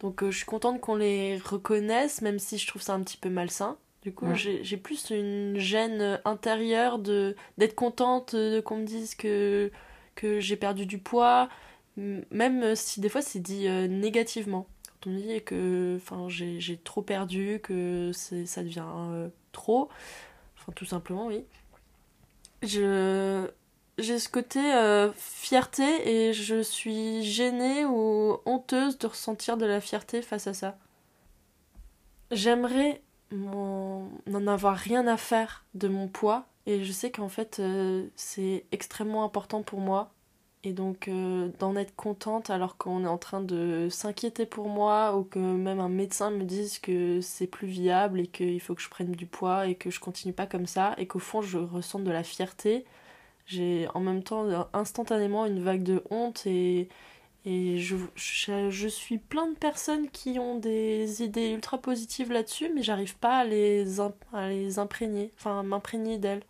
Donc 0.00 0.22
euh, 0.22 0.30
je 0.30 0.38
suis 0.38 0.46
contente 0.46 0.80
qu'on 0.80 0.96
les 0.96 1.38
reconnaisse, 1.38 2.22
même 2.22 2.38
si 2.38 2.58
je 2.58 2.66
trouve 2.66 2.82
ça 2.82 2.94
un 2.94 3.02
petit 3.02 3.16
peu 3.16 3.30
malsain. 3.30 3.76
Du 4.02 4.12
coup, 4.12 4.26
j'ai, 4.34 4.64
j'ai 4.64 4.76
plus 4.76 5.10
une 5.10 5.56
gêne 5.58 6.20
intérieure 6.24 6.98
de, 6.98 7.36
d'être 7.56 7.76
contente 7.76 8.34
de, 8.34 8.60
qu'on 8.60 8.78
me 8.78 8.84
dise 8.84 9.14
que, 9.14 9.70
que 10.16 10.40
j'ai 10.40 10.56
perdu 10.56 10.86
du 10.86 10.98
poids, 10.98 11.48
même 11.96 12.74
si 12.74 13.00
des 13.00 13.08
fois 13.08 13.22
c'est 13.22 13.38
dit 13.38 13.68
euh, 13.68 13.86
négativement. 13.86 14.66
Quand 14.84 15.10
on 15.10 15.12
me 15.12 15.20
dit 15.20 15.40
que 15.42 16.00
j'ai, 16.28 16.58
j'ai 16.58 16.76
trop 16.78 17.02
perdu, 17.02 17.60
que 17.62 18.10
c'est, 18.12 18.44
ça 18.44 18.64
devient 18.64 18.82
trop, 19.52 19.88
Enfin, 20.62 20.72
tout 20.72 20.84
simplement, 20.84 21.26
oui. 21.26 21.44
Je 22.62 23.50
j'ai 23.98 24.18
ce 24.18 24.28
côté 24.28 24.60
euh, 24.74 25.12
fierté 25.12 26.28
et 26.28 26.32
je 26.32 26.62
suis 26.62 27.22
gênée 27.22 27.84
ou 27.84 28.38
honteuse 28.46 28.96
de 28.98 29.06
ressentir 29.06 29.56
de 29.56 29.66
la 29.66 29.80
fierté 29.80 30.22
face 30.22 30.46
à 30.46 30.54
ça. 30.54 30.78
J'aimerais 32.30 33.02
n'en 33.32 34.46
avoir 34.46 34.76
rien 34.76 35.06
à 35.06 35.16
faire 35.16 35.64
de 35.74 35.88
mon 35.88 36.08
poids 36.08 36.46
et 36.66 36.84
je 36.84 36.92
sais 36.92 37.10
qu'en 37.10 37.28
fait 37.28 37.58
euh, 37.58 38.06
c'est 38.14 38.64
extrêmement 38.72 39.24
important 39.24 39.62
pour 39.62 39.80
moi 39.80 40.12
Et 40.64 40.72
donc 40.72 41.08
euh, 41.08 41.48
d'en 41.58 41.74
être 41.74 41.94
contente 41.96 42.48
alors 42.48 42.76
qu'on 42.76 43.04
est 43.04 43.08
en 43.08 43.18
train 43.18 43.40
de 43.40 43.88
s'inquiéter 43.90 44.46
pour 44.46 44.68
moi 44.68 45.16
ou 45.16 45.24
que 45.24 45.40
même 45.40 45.80
un 45.80 45.88
médecin 45.88 46.30
me 46.30 46.44
dise 46.44 46.78
que 46.78 47.20
c'est 47.20 47.48
plus 47.48 47.66
viable 47.66 48.20
et 48.20 48.26
qu'il 48.28 48.60
faut 48.60 48.76
que 48.76 48.82
je 48.82 48.88
prenne 48.88 49.10
du 49.10 49.26
poids 49.26 49.66
et 49.66 49.74
que 49.74 49.90
je 49.90 49.98
continue 49.98 50.32
pas 50.32 50.46
comme 50.46 50.66
ça 50.66 50.94
et 50.98 51.06
qu'au 51.08 51.18
fond 51.18 51.42
je 51.42 51.58
ressens 51.58 51.98
de 52.00 52.10
la 52.12 52.22
fierté, 52.22 52.84
j'ai 53.46 53.88
en 53.94 54.00
même 54.00 54.22
temps 54.22 54.68
instantanément 54.72 55.46
une 55.46 55.60
vague 55.60 55.82
de 55.82 56.02
honte 56.10 56.46
et, 56.46 56.88
et 57.44 57.78
je, 57.78 57.96
je, 58.16 58.88
suis 58.88 59.18
plein 59.18 59.48
de 59.48 59.56
personnes 59.56 60.10
qui 60.10 60.38
ont 60.38 60.58
des 60.58 61.22
idées 61.24 61.50
ultra 61.52 61.78
positives 61.78 62.32
là-dessus 62.32 62.70
mais 62.74 62.82
j'arrive 62.84 63.16
pas 63.18 63.38
à 63.38 63.44
les, 63.44 64.00
à 64.32 64.48
les 64.48 64.78
imprégner, 64.78 65.32
enfin 65.38 65.60
à 65.60 65.62
m'imprégner 65.64 66.18
d'elles. 66.18 66.44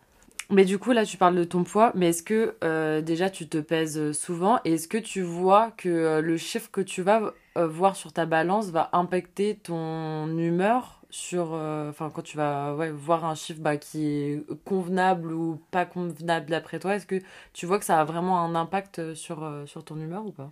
Mais 0.53 0.67
du 0.67 0.79
coup, 0.79 0.93
là, 0.93 1.07
tu 1.07 1.17
parles 1.17 1.35
de 1.35 1.45
ton 1.45 1.65
poids, 1.65 1.93
mais 1.95 2.11
est-ce 2.11 2.23
que 2.23 2.57
euh, 2.63 3.01
déjà 3.01 3.31
tu 3.31 3.49
te 3.49 3.57
pèses 3.57 4.13
souvent? 4.13 4.61
Et 4.67 4.75
est-ce 4.75 4.87
que 4.87 4.99
tu 4.99 5.23
vois 5.23 5.71
que 5.79 5.89
euh, 5.89 6.21
le 6.21 6.37
chiffre 6.37 6.71
que 6.71 6.83
tu 6.83 7.01
vas 7.01 7.33
euh, 7.57 7.67
voir 7.67 7.97
sur 7.97 8.13
ta 8.13 8.27
balance 8.27 8.69
va 8.69 8.91
impacter 8.93 9.57
ton 9.57 10.37
humeur 10.37 11.01
sur. 11.09 11.53
Enfin, 11.53 12.11
quand 12.15 12.21
tu 12.21 12.37
vas 12.37 12.75
voir 12.93 13.25
un 13.25 13.35
chiffre 13.35 13.61
bah, 13.61 13.79
qui 13.79 14.07
est 14.07 14.45
convenable 14.67 15.33
ou 15.33 15.59
pas 15.71 15.87
convenable 15.87 16.51
d'après 16.51 16.79
toi, 16.79 16.97
est-ce 16.97 17.07
que 17.07 17.21
tu 17.55 17.65
vois 17.65 17.79
que 17.79 17.85
ça 17.87 17.99
a 17.99 18.05
vraiment 18.05 18.39
un 18.41 18.55
impact 18.55 19.15
sur, 19.15 19.51
sur 19.67 19.85
ton 19.85 19.99
humeur 19.99 20.27
ou 20.27 20.33
pas? 20.33 20.51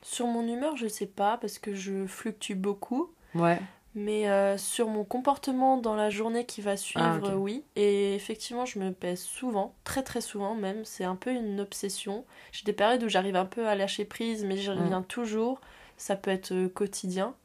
Sur 0.00 0.28
mon 0.28 0.46
humeur, 0.46 0.76
je 0.76 0.86
sais 0.86 1.06
pas 1.06 1.38
parce 1.38 1.58
que 1.58 1.74
je 1.74 2.06
fluctue 2.06 2.54
beaucoup. 2.54 3.10
Ouais. 3.34 3.58
Mais 3.96 4.28
euh, 4.28 4.58
sur 4.58 4.88
mon 4.88 5.04
comportement 5.04 5.76
dans 5.76 5.94
la 5.94 6.10
journée 6.10 6.44
qui 6.44 6.60
va 6.60 6.76
suivre, 6.76 7.30
ah, 7.30 7.36
oui. 7.36 7.62
Et 7.76 8.14
effectivement, 8.16 8.66
je 8.66 8.80
me 8.80 8.90
pèse 8.90 9.22
souvent, 9.22 9.74
très 9.84 10.02
très 10.02 10.20
souvent 10.20 10.56
même. 10.56 10.84
C'est 10.84 11.04
un 11.04 11.14
peu 11.14 11.30
une 11.30 11.60
obsession. 11.60 12.24
J'ai 12.50 12.64
des 12.64 12.72
périodes 12.72 13.04
où 13.04 13.08
j'arrive 13.08 13.36
un 13.36 13.44
peu 13.44 13.68
à 13.68 13.76
lâcher 13.76 14.04
prise, 14.04 14.44
mais 14.44 14.56
j'y 14.56 14.70
reviens 14.70 15.02
toujours. 15.02 15.60
Ça 15.96 16.16
peut 16.16 16.32
être 16.32 16.52
euh, 16.52 16.68
quotidien. 16.68 17.36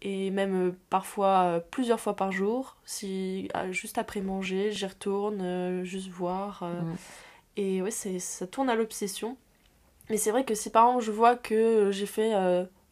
Et 0.00 0.30
même 0.30 0.68
euh, 0.68 0.76
parfois 0.90 1.60
plusieurs 1.72 1.98
fois 1.98 2.14
par 2.14 2.30
jour. 2.30 2.76
Si 2.84 3.48
juste 3.72 3.98
après 3.98 4.20
manger, 4.20 4.70
j'y 4.70 4.86
retourne, 4.86 5.82
juste 5.82 6.08
voir. 6.08 6.62
Et 7.56 7.82
ouais, 7.82 7.90
ça 7.90 8.46
tourne 8.46 8.70
à 8.70 8.76
l'obsession. 8.76 9.36
Mais 10.08 10.18
c'est 10.18 10.30
vrai 10.30 10.44
que 10.44 10.54
si 10.54 10.70
par 10.70 10.86
exemple 10.86 11.04
je 11.04 11.10
vois 11.10 11.34
que 11.34 11.90
j'ai 11.90 12.06
fait 12.06 12.32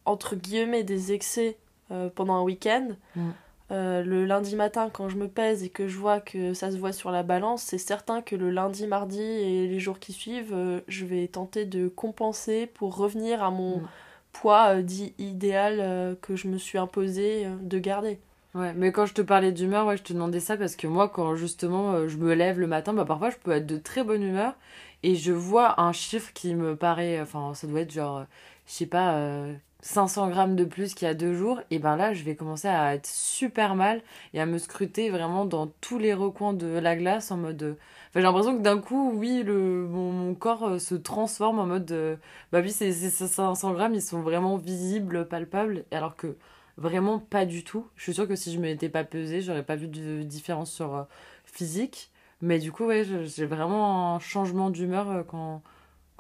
entre 0.05 0.35
guillemets 0.35 0.83
des 0.83 1.12
excès 1.12 1.59
euh, 1.91 2.09
pendant 2.15 2.35
un 2.35 2.43
week-end. 2.43 2.89
Mm. 3.17 3.31
Euh, 3.71 4.03
le 4.03 4.27
lundi 4.27 4.55
matin, 4.55 4.91
quand 4.93 5.09
je 5.09 5.17
me 5.17 5.29
pèse 5.29 5.62
et 5.62 5.71
que 5.71 5.89
je 5.89 5.97
vois 5.97 6.21
que 6.21 6.53
ça 6.53 6.71
se 6.71 6.77
voit 6.77 6.93
sur 6.93 7.11
la 7.11 7.23
balance, 7.23 7.62
c'est 7.62 7.79
certain 7.79 8.21
que 8.21 8.37
le 8.37 8.51
lundi, 8.51 8.87
mardi 8.87 9.23
et 9.23 9.67
les 9.67 9.81
jours 9.81 9.99
qui 9.99 10.12
suivent, 10.12 10.53
euh, 10.53 10.81
je 10.89 11.07
vais 11.07 11.27
tenter 11.27 11.65
de 11.65 11.89
compenser 11.89 12.67
pour 12.67 12.97
revenir 12.97 13.43
à 13.43 13.51
mon 13.51 13.79
mm. 13.79 13.89
poids 14.33 14.83
dit 14.83 15.15
idéal 15.19 16.17
que 16.21 16.37
je 16.37 16.49
me 16.49 16.59
suis 16.59 16.79
imposé 16.79 17.47
de 17.62 17.79
garder. 17.79 18.19
Ouais, 18.55 18.75
mais 18.75 18.93
quand 18.93 19.07
je 19.07 19.15
te 19.15 19.23
parlais 19.23 19.53
d'humeur, 19.53 19.87
ouais, 19.87 19.97
je 19.97 20.03
te 20.03 20.12
demandais 20.12 20.41
ça 20.41 20.59
parce 20.59 20.77
que 20.77 20.87
moi, 20.87 21.09
quand 21.09 21.37
justement 21.37 22.07
je 22.07 22.19
me 22.19 22.35
lève 22.35 22.61
le 22.61 22.67
matin, 22.67 22.93
bah 22.93 23.07
parfois 23.07 23.31
je 23.31 23.37
peux 23.37 23.53
être 23.53 23.67
de 23.67 23.79
très 23.79 24.05
bonne 24.05 24.23
humeur 24.23 24.55
et 25.03 25.15
je 25.15 25.33
vois 25.33 25.81
un 25.81 25.93
chiffre 25.93 26.31
qui 26.35 26.55
me 26.55 26.77
paraît, 26.77 27.21
enfin, 27.21 27.55
ça 27.55 27.67
doit 27.67 27.81
être 27.81 27.93
genre, 27.93 28.27
je 28.67 28.73
sais 28.73 28.87
pas, 28.87 29.47
500 29.83 30.29
grammes 30.29 30.55
de 30.55 30.65
plus 30.65 30.95
qu'il 30.95 31.09
y 31.09 31.11
a 31.11 31.15
deux 31.15 31.35
jours, 31.35 31.61
et 31.71 31.81
ben 31.81 31.97
là, 31.97 32.15
je 32.15 32.23
vais 32.23 32.37
commencer 32.37 32.69
à 32.69 32.95
être 32.95 33.07
super 33.07 33.75
mal 33.75 34.01
et 34.33 34.41
à 34.41 34.47
me 34.47 34.59
scruter 34.59 35.11
vraiment 35.11 35.45
dans 35.45 35.67
tous 35.81 35.99
les 35.99 36.15
recoins 36.15 36.53
de 36.53 36.67
la 36.67 36.95
glace 36.97 37.33
en 37.33 37.37
mode. 37.37 37.62
Euh, 37.65 37.73
enfin, 38.11 38.21
j'ai 38.21 38.23
l'impression 38.23 38.57
que 38.57 38.62
d'un 38.62 38.79
coup, 38.79 39.11
oui, 39.12 39.43
le, 39.43 39.87
mon, 39.89 40.35
corps 40.35 40.65
euh, 40.69 40.79
se 40.79 40.95
transforme 40.95 41.59
en 41.59 41.67
mode. 41.67 41.91
Euh, 41.91 42.17
bah 42.53 42.61
oui, 42.62 42.71
ces, 42.71 42.93
ces 42.93 43.11
500 43.11 43.73
grammes, 43.73 43.95
ils 43.95 44.03
sont 44.03 44.23
vraiment 44.23 44.57
visibles, 44.57 45.27
palpables, 45.27 45.85
alors 45.91 46.15
que 46.17 46.37
vraiment 46.77 47.19
pas 47.19 47.45
du 47.45 47.65
tout. 47.65 47.89
Je 47.97 48.05
suis 48.05 48.15
sûre 48.15 48.29
que 48.29 48.37
si 48.37 48.53
je 48.53 48.61
m'étais 48.61 48.89
pas 48.89 49.03
pesée, 49.05 49.41
j'aurais 49.41 49.65
pas 49.65 49.77
vu 49.77 49.89
de 49.89 50.23
différence 50.23 50.71
sur 50.73 51.07
physique. 51.45 52.11
Mais 52.41 52.59
du 52.59 52.73
coup, 52.73 52.87
ouais, 52.87 53.05
j'ai 53.05 53.47
vraiment 53.47 54.15
un 54.15 54.19
changement 54.21 54.71
d'humeur 54.71 55.25
quand 55.29 55.62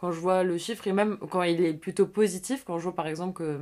quand 0.02 0.10
je 0.10 0.18
vois 0.20 0.42
le 0.42 0.58
chiffre 0.58 0.88
et 0.88 0.92
même 0.92 1.16
quand 1.30 1.44
il 1.44 1.64
est 1.64 1.74
plutôt 1.74 2.06
positif, 2.08 2.64
quand 2.64 2.76
je 2.76 2.82
vois 2.82 2.94
par 2.94 3.06
exemple 3.06 3.34
que 3.34 3.60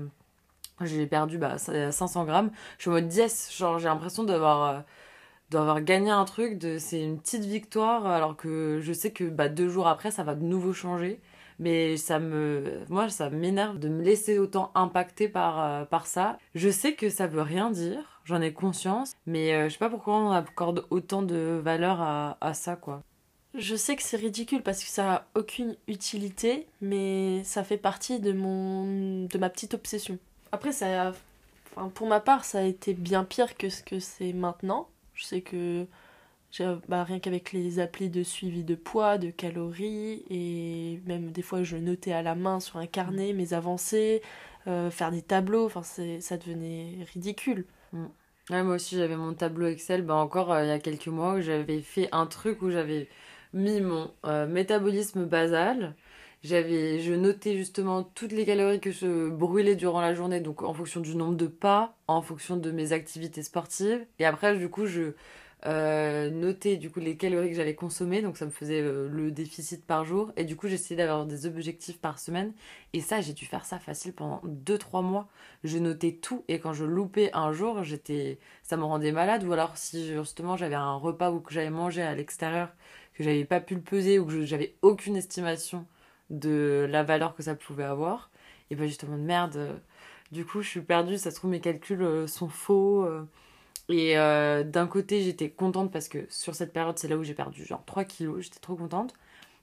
j'ai 0.80 1.06
perdu 1.06 1.37
bah, 1.37 1.59
500 1.59 2.25
grammes, 2.25 2.50
je 2.78 2.85
suis 2.85 2.90
en 2.90 2.94
mode 2.94 3.12
yes, 3.12 3.54
genre 3.54 3.78
j'ai 3.78 3.88
l'impression 3.88 4.25
d'avoir 4.25 4.62
euh, 4.64 4.80
d'avoir 5.50 5.82
gagné 5.82 6.11
un 6.11 6.25
truc, 6.25 6.64
c'est 6.78 7.02
une 7.02 7.20
petite 7.20 7.44
victoire, 7.44 8.06
alors 8.06 8.37
que 8.37 8.80
je 8.82 8.92
sais 8.94 9.12
que 9.12 9.25
bah, 9.25 9.50
deux 9.50 9.68
jours 9.68 9.87
après 9.88 10.11
ça 10.11 10.25
va 10.25 10.35
de 10.35 10.44
nouveau 10.44 10.73
changer. 10.73 11.20
Mais 11.59 11.99
ça 11.99 12.18
me, 12.18 12.85
moi, 12.88 13.11
ça 13.11 13.28
m'énerve 13.30 13.78
de 13.78 13.88
me 13.90 14.02
laisser 14.02 14.38
autant 14.38 14.73
impacter 14.75 15.28
par, 15.28 15.62
euh, 15.62 15.85
par 15.85 16.06
ça. 16.06 16.38
Je 16.54 16.70
sais 16.70 16.94
que 16.94 17.11
ça 17.11 17.26
veut 17.26 17.42
rien 17.42 17.70
dire, 17.70 18.23
j'en 18.25 18.40
ai 18.40 18.54
conscience, 18.54 19.12
mais 19.26 19.52
euh, 19.54 19.68
je 19.68 19.75
sais 19.75 19.78
pas 19.78 19.90
pourquoi 19.90 20.16
on 20.16 20.30
accorde 20.32 20.87
autant 20.90 21.23
de 21.23 21.61
valeur 21.62 22.00
à, 22.00 22.38
à 22.40 22.54
ça, 22.54 22.76
quoi. 22.76 23.02
Je 23.54 23.75
sais 23.75 23.97
que 23.97 24.02
c'est 24.02 24.16
ridicule 24.16 24.62
parce 24.62 24.83
que 24.83 24.88
ça 24.88 25.12
a 25.12 25.26
aucune 25.35 25.76
utilité, 25.88 26.66
mais 26.80 27.42
ça 27.45 27.64
fait 27.64 27.78
partie 27.78 28.21
de 28.21 28.33
mon 28.33 29.25
de 29.26 29.38
ma 29.38 29.50
petite 29.50 29.75
obsession. 29.75 30.19
Après 30.52 30.73
ça 30.73 31.12
enfin, 31.75 31.88
pour 31.88 32.07
ma 32.07 32.21
part, 32.21 32.45
ça 32.45 32.59
a 32.59 32.62
été 32.62 32.95
bien 32.95 33.25
pire 33.25 33.57
que 33.57 33.69
ce 33.69 33.83
que 33.83 33.99
c'est 33.99 34.33
maintenant. 34.33 34.88
Je 35.14 35.25
sais 35.25 35.40
que 35.40 35.87
bah, 36.88 37.04
rien 37.04 37.21
qu'avec 37.21 37.52
les 37.52 37.78
applis 37.78 38.09
de 38.09 38.23
suivi 38.23 38.64
de 38.64 38.75
poids, 38.75 39.19
de 39.19 39.30
calories, 39.30 40.25
et 40.30 41.00
même 41.07 41.30
des 41.30 41.42
fois 41.42 41.62
je 41.62 41.76
notais 41.76 42.12
à 42.12 42.23
la 42.23 42.35
main 42.35 42.61
sur 42.61 42.76
un 42.78 42.87
carnet 42.87 43.33
mes 43.33 43.52
avancées, 43.52 44.23
euh, 44.66 44.90
faire 44.90 45.11
des 45.11 45.23
tableaux, 45.23 45.66
enfin 45.66 45.83
ça 45.83 46.37
devenait 46.37 47.07
ridicule. 47.12 47.66
Mm. 47.92 48.07
moi 48.50 48.75
aussi 48.75 48.97
j'avais 48.97 49.16
mon 49.16 49.35
tableau 49.35 49.66
Excel, 49.66 50.02
bah 50.02 50.14
encore 50.14 50.52
euh, 50.52 50.64
il 50.64 50.69
y 50.69 50.73
a 50.73 50.78
quelques 50.80 51.09
mois 51.09 51.35
où 51.35 51.40
j'avais 51.40 51.80
fait 51.80 52.09
un 52.12 52.26
truc 52.26 52.62
où 52.62 52.71
j'avais 52.71 53.09
mis 53.52 53.80
mon 53.80 54.11
euh, 54.25 54.47
métabolisme 54.47 55.25
basal. 55.25 55.95
J'avais, 56.42 57.00
je 57.00 57.12
notais 57.12 57.54
justement 57.57 58.02
toutes 58.02 58.33
les 58.33 58.47
calories 58.47 58.80
que 58.80 58.90
je 58.90 59.28
brûlais 59.28 59.76
durant 59.76 60.00
la 60.00 60.14
journée, 60.14 60.40
donc 60.40 60.62
en 60.62 60.73
fonction 60.73 61.00
du 61.00 61.14
nombre 61.14 61.37
de 61.37 61.47
pas, 61.47 61.95
en 62.07 62.23
fonction 62.23 62.57
de 62.57 62.71
mes 62.71 62.92
activités 62.92 63.42
sportives. 63.42 64.07
Et 64.19 64.25
après, 64.25 64.57
du 64.57 64.71
coup, 64.71 64.87
je 64.87 65.12
euh, 65.66 66.30
notais 66.30 66.76
du 66.76 66.90
coup 66.90 67.00
les 67.00 67.16
calories 67.19 67.50
que 67.50 67.57
j'allais 67.57 67.75
consommer, 67.75 68.23
donc 68.23 68.38
ça 68.38 68.47
me 68.47 68.50
faisait 68.50 68.80
euh, 68.80 69.09
le 69.11 69.30
déficit 69.30 69.85
par 69.85 70.04
jour. 70.07 70.33
Et 70.37 70.45
du 70.45 70.57
coup, 70.57 70.69
j'essayais 70.69 70.97
d'avoir 70.97 71.26
des 71.26 71.47
objectifs 71.47 71.99
par 72.00 72.19
semaine. 72.19 72.52
Et 72.95 73.00
ça, 73.02 73.21
j'ai 73.21 73.35
dû 73.35 73.45
faire 73.45 73.66
ça 73.66 73.78
facile 73.78 74.14
pendant 74.14 74.40
2-3 74.47 75.02
mois. 75.02 75.28
Je 75.64 75.78
notais 75.78 76.12
tout, 76.12 76.45
et 76.49 76.59
quand 76.59 76.73
je 76.73 76.85
loupais 76.85 77.30
un 77.35 77.52
jour, 77.52 77.85
j'étais, 77.85 78.38
ça 78.62 78.78
me 78.78 78.85
rendait 78.85 79.12
malade. 79.12 79.45
Ou 79.45 79.52
alors 79.52 79.76
si 79.76 80.07
justement 80.09 80.57
j'avais 80.57 80.75
un 80.75 80.95
repas 80.95 81.30
ou 81.30 81.40
que 81.40 81.52
j'avais 81.52 81.71
mangé 81.71 82.02
à 82.02 82.14
l'extérieur 82.14 82.71
que 83.21 83.25
j'avais 83.25 83.45
pas 83.45 83.61
pu 83.61 83.75
le 83.75 83.83
peser 83.83 84.19
ou 84.19 84.25
que 84.25 84.47
j'avais 84.47 84.75
aucune 84.81 85.15
estimation 85.15 85.87
de 86.31 86.87
la 86.89 87.03
valeur 87.03 87.35
que 87.35 87.43
ça 87.43 87.55
pouvait 87.55 87.85
avoir, 87.85 88.31
et 88.71 88.75
ben 88.75 88.87
justement 88.87 89.19
de 89.19 89.23
merde, 89.23 89.57
euh, 89.57 89.77
du 90.33 90.47
coup 90.47 90.62
je 90.62 90.69
suis 90.71 90.81
perdue, 90.81 91.19
ça 91.19 91.31
se 91.31 91.37
trouve 91.37 91.50
mes 91.50 91.61
calculs 91.61 92.00
euh, 92.03 92.27
sont 92.27 92.49
faux. 92.49 93.05
Euh. 93.05 93.27
et 93.91 94.15
d'un 94.65 94.87
côté 94.87 95.21
j'étais 95.23 95.50
contente 95.50 95.93
parce 95.93 96.09
que 96.09 96.27
sur 96.31 96.55
cette 96.55 96.73
période 96.73 96.99
c'est 96.99 97.09
là 97.09 97.19
où 97.19 97.23
j'ai 97.23 97.35
perdu 97.35 97.65
genre 97.67 97.85
3 97.85 98.05
kilos, 98.05 98.45
j'étais 98.45 98.61
trop 98.61 98.75
contente, 98.75 99.12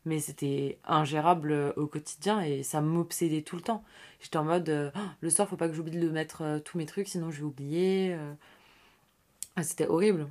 mais 0.05 0.19
c'était 0.19 0.77
ingérable 0.85 1.73
au 1.77 1.87
quotidien 1.87 2.41
et 2.41 2.61
ça 2.61 2.81
m'obsédait 2.81 3.41
tout 3.41 3.55
le 3.55 3.63
temps. 3.63 3.83
J'étais 4.19 4.37
en 4.37 4.43
mode 4.43 4.91
oh, 4.95 4.99
le 5.21 5.29
soir 5.31 5.47
faut 5.49 5.57
pas 5.57 5.67
que 5.67 5.73
j'oublie 5.73 5.97
de 5.97 6.09
mettre 6.09 6.61
tous 6.63 6.77
mes 6.77 6.85
trucs 6.85 7.07
sinon 7.07 7.31
je 7.31 7.39
vais 7.39 7.43
oublier. 7.45 8.15
Ah, 9.55 9.63
c'était 9.63 9.87
horrible. 9.87 10.27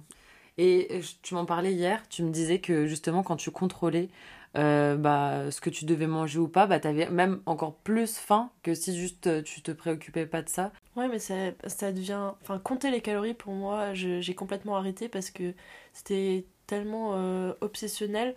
Et 0.59 0.89
euh, 0.91 1.03
tu 1.23 1.35
m'en 1.35 1.45
parlais 1.45 1.73
hier, 1.73 2.09
tu 2.09 2.23
me 2.23 2.31
disais 2.31 2.61
que 2.61 2.87
justement 2.87 3.23
quand 3.23 3.37
tu 3.37 3.51
contrôlais 3.51 4.09
euh, 4.57 4.97
bah, 4.97 5.51
ce 5.51 5.61
que 5.61 5.69
tu 5.69 5.85
devais 5.85 6.07
manger 6.07 6.39
ou 6.39 6.49
pas, 6.49 6.67
bah, 6.67 6.81
tu 6.81 6.89
même 6.89 7.43
encore 7.45 7.75
plus 7.75 8.17
faim 8.17 8.51
que 8.63 8.75
si 8.75 8.97
juste 8.97 9.27
euh, 9.27 9.43
tu 9.43 9.61
te 9.61 9.71
préoccupais 9.71 10.25
pas 10.25 10.41
de 10.41 10.49
ça. 10.49 10.73
Ouais, 10.97 11.09
mais 11.09 11.19
ça, 11.19 11.35
ça 11.67 11.93
devient. 11.93 12.33
Enfin, 12.41 12.59
compter 12.59 12.91
les 12.91 13.03
calories 13.03 13.35
pour 13.35 13.53
moi, 13.53 13.93
j'ai 13.93 14.35
complètement 14.35 14.77
arrêté 14.77 15.09
parce 15.09 15.31
que 15.31 15.53
c'était 15.93 16.47
tellement 16.67 17.13
obsessionnel 17.61 18.35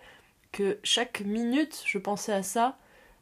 que 0.52 0.78
chaque 0.82 1.20
minute 1.22 1.82
je 1.86 1.98
pensais 1.98 2.32
à 2.32 2.42
ça 2.42 2.76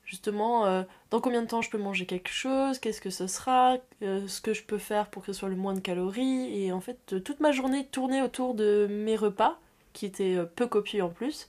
justement 0.08 0.64
euh, 0.64 0.82
dans 1.10 1.20
combien 1.20 1.42
de 1.42 1.46
temps 1.46 1.60
je 1.60 1.68
peux 1.68 1.78
manger 1.78 2.06
quelque 2.06 2.30
chose, 2.30 2.78
qu'est-ce 2.78 3.00
que 3.00 3.10
ce 3.10 3.26
sera, 3.26 3.76
euh, 4.02 4.26
ce 4.26 4.40
que 4.40 4.54
je 4.54 4.62
peux 4.62 4.78
faire 4.78 5.08
pour 5.08 5.22
que 5.22 5.32
ce 5.32 5.38
soit 5.40 5.50
le 5.50 5.56
moins 5.56 5.74
de 5.74 5.80
calories. 5.80 6.64
Et 6.64 6.72
en 6.72 6.80
fait, 6.80 7.12
euh, 7.12 7.20
toute 7.20 7.40
ma 7.40 7.52
journée 7.52 7.86
tournait 7.86 8.22
autour 8.22 8.54
de 8.54 8.88
mes 8.90 9.16
repas, 9.16 9.58
qui 9.92 10.06
étaient 10.06 10.38
peu 10.56 10.66
copieux 10.66 11.02
en 11.02 11.10
plus. 11.10 11.48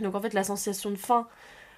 Donc 0.00 0.14
en 0.14 0.20
fait, 0.20 0.34
la 0.34 0.42
sensation 0.42 0.90
de 0.90 0.96
faim, 0.96 1.28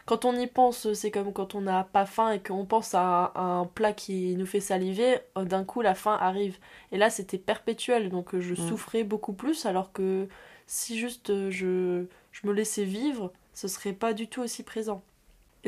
quand 0.06 0.24
on 0.24 0.34
y 0.34 0.46
pense, 0.46 0.92
c'est 0.94 1.10
comme 1.10 1.32
quand 1.32 1.54
on 1.54 1.60
n'a 1.60 1.84
pas 1.84 2.06
faim 2.06 2.30
et 2.30 2.40
qu'on 2.40 2.64
pense 2.64 2.94
à 2.94 3.32
un, 3.34 3.66
plat 3.66 3.92
qui 3.92 4.34
nous 4.36 4.46
fait 4.46 4.60
saliver, 4.60 5.18
d'un 5.36 5.64
coup 5.64 5.82
la 5.82 5.94
faim 5.94 6.16
arrive. 6.18 6.56
Et 6.90 6.98
là, 6.98 7.10
c'était 7.10 7.38
perpétuel, 7.38 8.08
donc 8.08 8.38
je 8.38 8.54
mm. 8.54 8.68
souffrais 8.68 9.04
beaucoup 9.04 9.34
plus, 9.34 9.66
alors 9.66 9.92
que 9.92 10.26
si 10.66 10.98
juste 10.98 11.50
je, 11.50 12.04
je 12.32 12.46
me 12.46 12.52
laissais 12.52 12.84
vivre, 12.84 13.32
ce 13.52 13.68
serait 13.68 13.92
pas 13.92 14.14
du 14.14 14.28
tout 14.28 14.40
aussi 14.40 14.62
présent. 14.62 15.02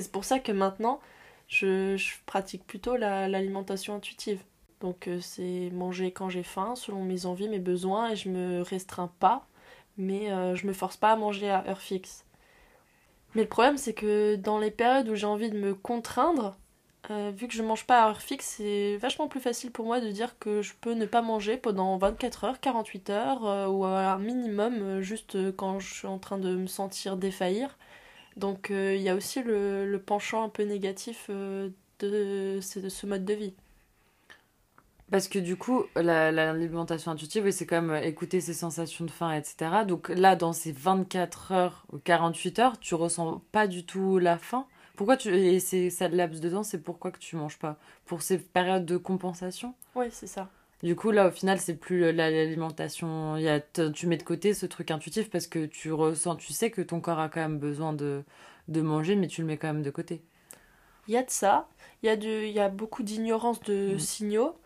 Et 0.01 0.03
c'est 0.03 0.13
pour 0.13 0.25
ça 0.25 0.39
que 0.39 0.51
maintenant, 0.51 0.99
je, 1.47 1.95
pratique 2.25 2.67
plutôt 2.67 2.97
l'alimentation 2.97 3.97
intuitive. 3.97 4.43
Donc 4.81 5.09
euh, 5.09 5.21
c'est 5.21 5.69
manger 5.75 6.11
quand 6.11 6.31
j'ai 6.31 6.43
faim, 6.43 6.75
selon 6.75 7.05
mes 7.05 7.27
envies, 7.27 7.51
mes 7.51 7.59
besoins, 7.59 8.09
et 8.13 8.17
je 8.17 8.31
me 8.31 8.63
restreins 8.63 9.13
pas, 9.21 9.47
mais 9.99 10.33
euh, 10.33 10.55
je 10.57 10.67
me 10.67 10.73
force 10.73 10.97
pas 10.97 11.13
à 11.13 11.17
manger 11.17 11.51
à 11.51 11.69
heure 11.69 11.83
fixe. 11.83 12.25
Mais 13.35 13.43
le 13.43 13.49
problème 13.49 13.77
c'est 13.77 13.93
que 13.93 14.37
dans 14.37 14.59
les 14.59 14.71
périodes 14.71 15.11
où 15.11 15.15
j'ai 15.15 15.27
envie 15.27 15.51
de 15.51 15.59
me 15.59 15.75
contraindre, 15.75 16.57
euh, 17.11 17.31
vu 17.37 17.47
que 17.47 17.53
je 17.53 17.63
mange 17.63 17.87
pas 17.87 18.05
à 18.05 18.09
heure 18.09 18.23
fixe, 18.23 18.55
c'est 18.57 18.97
vachement 18.97 19.29
plus 19.29 19.41
facile 19.41 19.71
pour 19.71 19.85
moi 19.85 20.01
de 20.01 20.11
dire 20.11 20.39
que 20.39 20.63
je 20.63 20.73
peux 20.81 20.95
ne 20.95 21.05
pas 21.05 21.21
manger 21.21 21.59
pendant 21.59 21.99
24 21.99 22.45
heures, 22.45 22.61
48 22.61 23.11
heures, 23.11 23.71
ou 23.71 23.85
à 23.85 24.13
un 24.13 24.19
minimum 24.19 25.03
juste 25.03 25.55
quand 25.57 25.79
je 25.79 25.93
suis 25.93 26.09
en 26.09 26.19
train 26.19 26.39
de 26.39 26.57
me 26.57 26.67
sentir 26.69 27.19
défaillir. 27.19 27.77
Donc 28.37 28.71
il 28.71 29.01
y 29.01 29.09
a 29.09 29.15
aussi 29.15 29.43
le, 29.43 29.97
penchant 30.05 30.45
un 30.45 30.49
peu 30.49 30.63
négatif 30.63 31.29
de, 31.29 31.73
de 32.01 32.61
ce 32.61 33.07
mode 33.07 33.25
de 33.25 33.35
vie. 33.35 33.55
Parce 35.11 35.27
que 35.27 35.41
du 35.41 35.57
coup, 35.57 35.85
l'alimentation 35.97 37.11
intuitive, 37.11 37.51
c'est 37.51 37.69
même 37.71 37.91
euh, 37.91 38.01
écouter 38.01 38.41
ses 38.41 38.55
sensations 38.55 39.05
de 39.05 39.11
faim, 39.11 39.33
etc. 39.33 39.85
Donc 39.87 40.09
là, 40.09 40.37
dans 40.37 40.53
ces 40.53 40.71
24 40.71 41.53
heures 41.53 41.87
ou 41.93 41.99
48 41.99 42.59
heures, 42.61 42.79
tu 42.79 42.95
ressens 42.95 43.43
pas 43.51 43.67
du 43.67 43.85
tout 43.85 44.19
la 44.19 44.39
faim. 44.39 44.67
Pourquoi 44.95 45.17
tu. 45.17 45.35
Et 45.35 45.59
c'est 45.59 45.91
ça 45.91 46.09
laps 46.09 46.41
dedans, 46.41 46.63
c'est 46.63 46.83
pourquoi 46.83 47.11
que 47.11 47.19
tu 47.19 47.35
manges 47.35 47.59
pas? 47.59 47.77
Pour 48.07 48.23
ces 48.23 48.39
périodes 48.39 48.87
de 48.87 48.97
compensation? 48.97 49.75
Oui, 49.97 50.07
c'est 50.13 50.29
ça. 50.29 50.49
Du 50.83 50.97
coup, 50.97 51.11
là, 51.11 51.29
au 51.29 51.31
final, 51.31 51.61
c'est 51.61 51.77
plus 51.77 52.13
l'alimentation. 52.13 53.37
Tu 53.95 54.07
mets 54.07 54.17
de 54.17 54.23
côté 54.23 54.55
ce 54.55 54.67
truc 54.67 54.91
intuitif 54.91 55.31
parce 55.31 55.47
que 55.47 55.67
tu 55.67 55.93
ressens, 55.93 56.37
tu 56.37 56.53
sais 56.53 56.71
que 56.71 56.81
ton 56.81 57.01
corps 57.01 57.19
a 57.19 57.29
quand 57.29 57.41
même 57.41 57.59
besoin 57.59 57.93
de, 57.93 58.23
de 58.69 58.81
manger, 58.81 59.17
mais 59.17 59.27
tu 59.27 59.43
le 59.43 59.47
mets 59.47 59.59
quand 59.59 59.69
même 59.69 59.83
de 59.83 59.91
côté. 59.91 60.23
Il 61.09 61.15
y 61.15 61.17
a 61.17 61.23
de 61.23 61.31
ça. 61.31 61.69
Il 62.03 62.07
y, 62.07 62.11
a 62.11 62.15
y 62.15 62.61
a 62.61 62.69
beaucoup 62.69 63.03
d'ignorance 63.03 63.61
de 63.63 63.95
mmh. 63.95 63.99
signaux. 63.99 64.57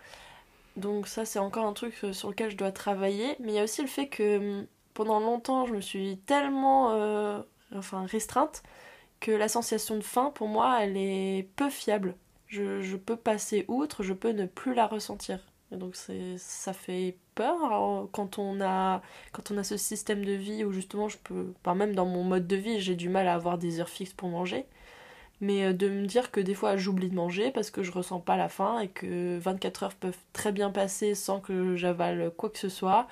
Donc 0.77 1.09
ça, 1.09 1.25
c'est 1.25 1.39
encore 1.39 1.67
un 1.67 1.73
truc 1.73 1.95
euh, 2.05 2.13
sur 2.13 2.29
lequel 2.31 2.51
je 2.51 2.57
dois 2.57 2.73
travailler. 2.73 3.37
Mais 3.41 3.53
il 3.53 3.55
y 3.55 3.59
a 3.59 3.65
aussi 3.65 3.83
le 3.83 3.89
fait 3.89 4.09
que 4.09 4.39
hum, 4.61 4.67
pendant 4.93 5.21
longtemps, 5.21 5.67
je 5.67 5.75
me 5.75 5.81
suis 5.81 6.19
tellement 6.27 6.93
euh, 6.93 7.41
enfin, 7.75 8.07
restreinte 8.07 8.63
que 9.21 9.31
la 9.31 9.49
sensation 9.49 9.97
de 9.97 10.03
faim, 10.03 10.33
pour 10.35 10.49
moi, 10.49 10.79
elle 10.83 10.97
est 10.97 11.49
peu 11.57 11.71
fiable. 11.71 12.15
Je, 12.47 12.97
peux 12.97 13.17
passer 13.17 13.65
outre, 13.67 14.03
je 14.05 14.13
peux 14.13 14.31
ne 14.31 14.47
plus 14.47 14.75
la 14.75 14.87
ressentir. 14.87 15.41
Donc 15.77 15.97
ça 15.97 16.73
fait 16.73 17.17
peur 17.35 18.09
quand 18.13 18.39
on 18.39 18.61
a 18.61 19.03
quand 19.33 19.51
on 19.51 19.59
a 19.59 19.65
ce 19.65 19.77
système 19.77 20.25
de 20.25 20.33
vie 20.33 20.65
où 20.65 20.73
justement 20.73 21.09
je 21.09 21.19
peux, 21.19 21.53
même 21.75 21.95
dans 21.95 22.07
mon 22.07 22.25
mode 22.25 22.47
de 22.47 22.57
vie, 22.57 22.81
j'ai 22.81 22.95
du 22.97 23.09
mal 23.09 23.29
à 23.29 23.35
avoir 23.35 23.59
des 23.59 23.81
heures 23.81 23.89
fixes 23.89 24.13
pour 24.15 24.29
manger 24.29 24.67
mais 25.41 25.65
euh, 25.67 25.73
de 25.73 25.89
me 25.89 26.07
dire 26.07 26.31
que 26.31 26.41
des 26.41 26.55
fois 26.55 26.77
j'oublie 26.77 27.11
de 27.11 27.15
manger 27.15 27.51
parce 27.51 27.71
que 27.71 27.83
je 27.83 27.93
ressens 27.93 28.21
pas 28.21 28.37
la 28.37 28.49
faim 28.49 28.81
et 28.81 28.89
que 28.89 29.39
24 29.39 29.83
heures 29.85 29.95
peuvent 29.95 30.19
très 30.33 30.53
bien 30.53 30.71
passer 30.71 31.15
sans 31.15 31.41
que 31.41 31.77
j'avale 31.77 32.31
quoi 32.37 32.51
que 32.51 32.59
ce 32.59 32.69
soit 32.69 33.07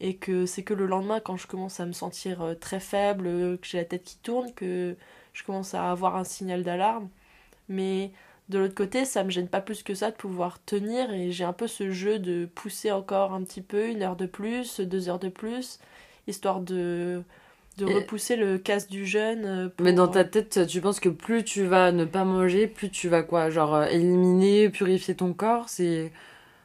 et 0.00 0.16
que 0.16 0.46
c'est 0.46 0.62
que 0.62 0.74
le 0.74 0.86
lendemain 0.86 1.20
quand 1.20 1.36
je 1.36 1.46
commence 1.46 1.80
à 1.80 1.86
me 1.86 1.92
sentir 1.92 2.42
euh, 2.42 2.54
très 2.54 2.80
faible, 2.80 3.24
que 3.58 3.66
j'ai 3.66 3.78
la 3.78 3.84
tête 3.84 4.04
qui 4.04 4.18
tourne, 4.18 4.52
que 4.54 4.96
je 5.32 5.44
commence 5.44 5.74
à 5.74 5.90
avoir 5.90 6.16
un 6.16 6.24
signal 6.24 6.62
d'alarme. 6.64 7.08
Mais 7.68 8.12
de 8.48 8.58
l'autre 8.58 8.74
côté, 8.74 9.04
ça 9.04 9.24
me 9.24 9.30
gêne 9.30 9.48
pas 9.48 9.60
plus 9.60 9.82
que 9.82 9.94
ça 9.94 10.10
de 10.10 10.16
pouvoir 10.16 10.62
tenir 10.64 11.12
et 11.12 11.32
j'ai 11.32 11.44
un 11.44 11.52
peu 11.52 11.66
ce 11.66 11.90
jeu 11.90 12.18
de 12.18 12.48
pousser 12.54 12.92
encore 12.92 13.32
un 13.32 13.42
petit 13.42 13.60
peu, 13.60 13.88
une 13.88 14.02
heure 14.02 14.16
de 14.16 14.26
plus, 14.26 14.80
deux 14.80 15.08
heures 15.08 15.18
de 15.18 15.28
plus, 15.28 15.80
histoire 16.26 16.60
de 16.60 17.22
de 17.76 17.84
repousser 17.84 18.36
le 18.36 18.58
casse 18.58 18.88
du 18.88 19.06
jeûne. 19.06 19.44
Euh, 19.44 19.68
Mais 19.80 19.92
dans 19.92 20.08
ta 20.08 20.24
tête, 20.24 20.66
tu 20.66 20.80
penses 20.80 21.00
que 21.00 21.08
plus 21.08 21.44
tu 21.44 21.64
vas 21.64 21.92
ne 21.92 22.04
pas 22.04 22.24
manger, 22.24 22.66
plus 22.66 22.90
tu 22.90 23.08
vas 23.08 23.22
quoi? 23.22 23.50
Genre 23.50 23.74
euh, 23.74 23.86
éliminer, 23.86 24.70
purifier 24.70 25.14
ton 25.14 25.32
corps 25.34 25.68
C'est. 25.68 26.12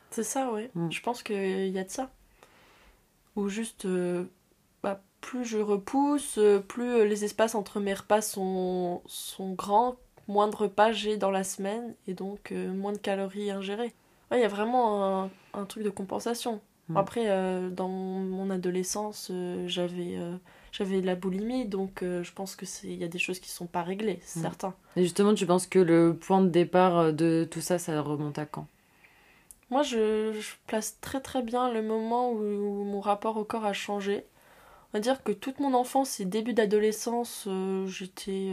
C'est 0.09 0.23
ça, 0.23 0.49
oui. 0.53 0.69
Mm. 0.75 0.91
Je 0.91 1.01
pense 1.01 1.23
qu'il 1.23 1.69
y 1.69 1.79
a 1.79 1.83
de 1.83 1.89
ça. 1.89 2.11
Ou 3.35 3.49
juste. 3.49 3.85
Euh, 3.85 4.23
bah, 4.83 5.01
plus 5.19 5.45
je 5.45 5.57
repousse, 5.57 6.39
plus 6.67 7.05
les 7.07 7.23
espaces 7.25 7.55
entre 7.55 7.79
mes 7.79 7.93
repas 7.93 8.21
sont, 8.21 9.01
sont 9.05 9.51
grands, 9.51 9.97
moins 10.31 10.47
de 10.47 10.55
repas 10.55 10.91
j'ai 10.91 11.17
dans 11.17 11.31
la 11.31 11.43
semaine 11.43 11.93
et 12.07 12.13
donc 12.13 12.51
moins 12.51 12.93
de 12.93 12.97
calories 12.97 13.51
ingérées. 13.51 13.93
Il 14.31 14.39
y 14.39 14.43
a 14.43 14.47
vraiment 14.47 15.23
un, 15.23 15.29
un, 15.53 15.65
truc 15.65 15.83
de 15.83 15.89
compensation. 15.89 16.61
Mm. 16.87 16.97
Après, 16.97 17.69
dans 17.71 17.89
mon 17.89 18.49
adolescence, 18.49 19.31
j'avais 19.67 20.17
j'avais 20.71 21.01
de 21.01 21.05
la 21.05 21.15
boulimie, 21.15 21.65
donc 21.65 22.01
euh, 22.01 22.23
je 22.23 22.31
pense 22.31 22.55
que 22.55 22.65
il 22.83 22.95
y 22.95 23.03
a 23.03 23.07
des 23.07 23.19
choses 23.19 23.39
qui 23.39 23.49
sont 23.49 23.67
pas 23.67 23.83
réglées, 23.83 24.19
c'est 24.23 24.39
mm. 24.39 24.43
certain. 24.43 24.73
Et 24.95 25.03
justement, 25.03 25.33
tu 25.33 25.45
penses 25.45 25.67
que 25.67 25.79
le 25.79 26.15
point 26.15 26.41
de 26.41 26.47
départ 26.47 26.97
euh, 26.97 27.11
de 27.11 27.47
tout 27.49 27.61
ça, 27.61 27.77
ça 27.77 27.99
remonte 28.01 28.39
à 28.39 28.45
quand? 28.45 28.67
Moi, 29.69 29.83
je, 29.83 30.33
place 30.67 30.97
très 30.99 31.21
très 31.21 31.41
bien 31.41 31.71
le 31.71 31.81
moment 31.81 32.31
où, 32.31 32.83
mon 32.83 32.99
rapport 32.99 33.37
au 33.37 33.43
corps 33.43 33.65
a 33.65 33.73
changé. 33.73 34.25
On 34.93 34.97
va 34.97 34.99
dire 34.99 35.23
que 35.23 35.31
toute 35.31 35.59
mon 35.59 35.73
enfance 35.73 36.19
et 36.19 36.25
début 36.25 36.53
d'adolescence, 36.53 37.45
euh, 37.47 37.87
j'étais 37.87 38.51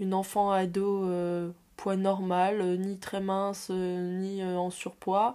une 0.00 0.14
enfant 0.14 0.50
ado 0.50 1.08
poids 1.76 1.96
normal, 1.96 2.78
ni 2.78 2.98
très 2.98 3.20
mince, 3.20 3.70
ni 3.70 4.42
en 4.44 4.70
surpoids. 4.70 5.34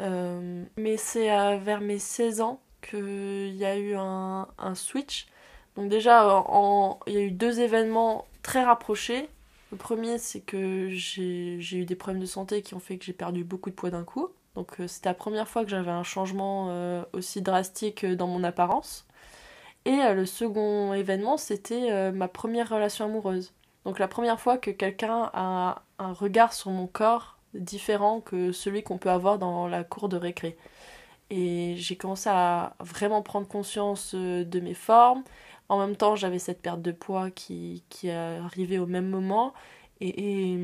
mais 0.00 0.96
c'est 0.96 1.28
vers 1.58 1.80
mes 1.80 1.98
16 1.98 2.40
ans 2.40 2.60
qu'il 2.82 3.56
y 3.56 3.64
a 3.64 3.76
eu 3.76 3.94
un, 3.96 4.46
switch. 4.74 5.26
Donc 5.76 5.88
déjà, 5.88 6.44
il 7.06 7.12
y 7.12 7.16
a 7.16 7.20
eu 7.20 7.30
deux 7.30 7.60
événements 7.60 8.26
très 8.42 8.64
rapprochés. 8.64 9.28
Le 9.72 9.76
premier, 9.76 10.18
c'est 10.18 10.40
que 10.40 10.88
j'ai 10.90 11.76
eu 11.76 11.84
des 11.84 11.96
problèmes 11.96 12.20
de 12.20 12.26
santé 12.26 12.62
qui 12.62 12.74
ont 12.74 12.80
fait 12.80 12.98
que 12.98 13.04
j'ai 13.04 13.12
perdu 13.12 13.44
beaucoup 13.44 13.70
de 13.70 13.74
poids 13.74 13.90
d'un 13.90 14.04
coup. 14.04 14.28
Donc 14.54 14.80
euh, 14.80 14.88
c'était 14.88 15.10
la 15.10 15.14
première 15.14 15.48
fois 15.48 15.64
que 15.64 15.70
j'avais 15.70 15.90
un 15.90 16.02
changement 16.02 16.68
euh, 16.70 17.04
aussi 17.12 17.42
drastique 17.42 18.06
dans 18.06 18.26
mon 18.26 18.42
apparence. 18.42 19.06
Et 19.84 19.90
euh, 19.90 20.14
le 20.14 20.26
second 20.26 20.94
événement, 20.94 21.36
c'était 21.36 22.10
ma 22.12 22.28
première 22.28 22.70
relation 22.70 23.04
amoureuse. 23.04 23.52
Donc 23.86 24.00
la 24.00 24.08
première 24.08 24.40
fois 24.40 24.58
que 24.58 24.72
quelqu'un 24.72 25.30
a 25.32 25.84
un 26.00 26.12
regard 26.12 26.52
sur 26.52 26.72
mon 26.72 26.88
corps 26.88 27.38
différent 27.54 28.20
que 28.20 28.50
celui 28.50 28.82
qu'on 28.82 28.98
peut 28.98 29.10
avoir 29.10 29.38
dans 29.38 29.68
la 29.68 29.84
cour 29.84 30.08
de 30.08 30.16
récré. 30.16 30.56
Et 31.30 31.76
j'ai 31.76 31.94
commencé 31.94 32.28
à 32.28 32.74
vraiment 32.80 33.22
prendre 33.22 33.46
conscience 33.46 34.12
euh, 34.16 34.44
de 34.44 34.58
mes 34.58 34.74
formes. 34.74 35.22
En 35.68 35.78
même 35.78 35.94
temps, 35.94 36.16
j'avais 36.16 36.40
cette 36.40 36.60
perte 36.60 36.82
de 36.82 36.90
poids 36.90 37.30
qui, 37.30 37.84
qui 37.88 38.10
arrivait 38.10 38.78
au 38.78 38.86
même 38.86 39.08
moment 39.08 39.54
et, 40.00 40.58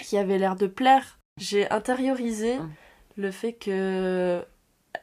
qui 0.00 0.16
avait 0.16 0.38
l'air 0.38 0.54
de 0.54 0.68
plaire. 0.68 1.18
J'ai 1.38 1.68
intériorisé 1.70 2.58
hum. 2.58 2.70
le 3.16 3.32
fait 3.32 3.54
que 3.54 4.40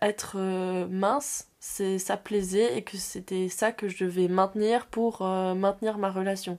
être 0.02 0.36
euh, 0.38 0.88
mince, 0.88 1.50
c'est 1.60 2.00
ça 2.00 2.16
plaisait 2.16 2.78
et 2.78 2.84
que 2.84 2.96
c'était 2.96 3.50
ça 3.50 3.74
que 3.74 3.90
je 3.90 4.06
devais 4.06 4.30
maintenir 4.30 4.86
pour 4.86 5.24
euh, 5.24 5.56
maintenir 5.56 5.98
ma 5.98 6.10
relation. 6.10 6.58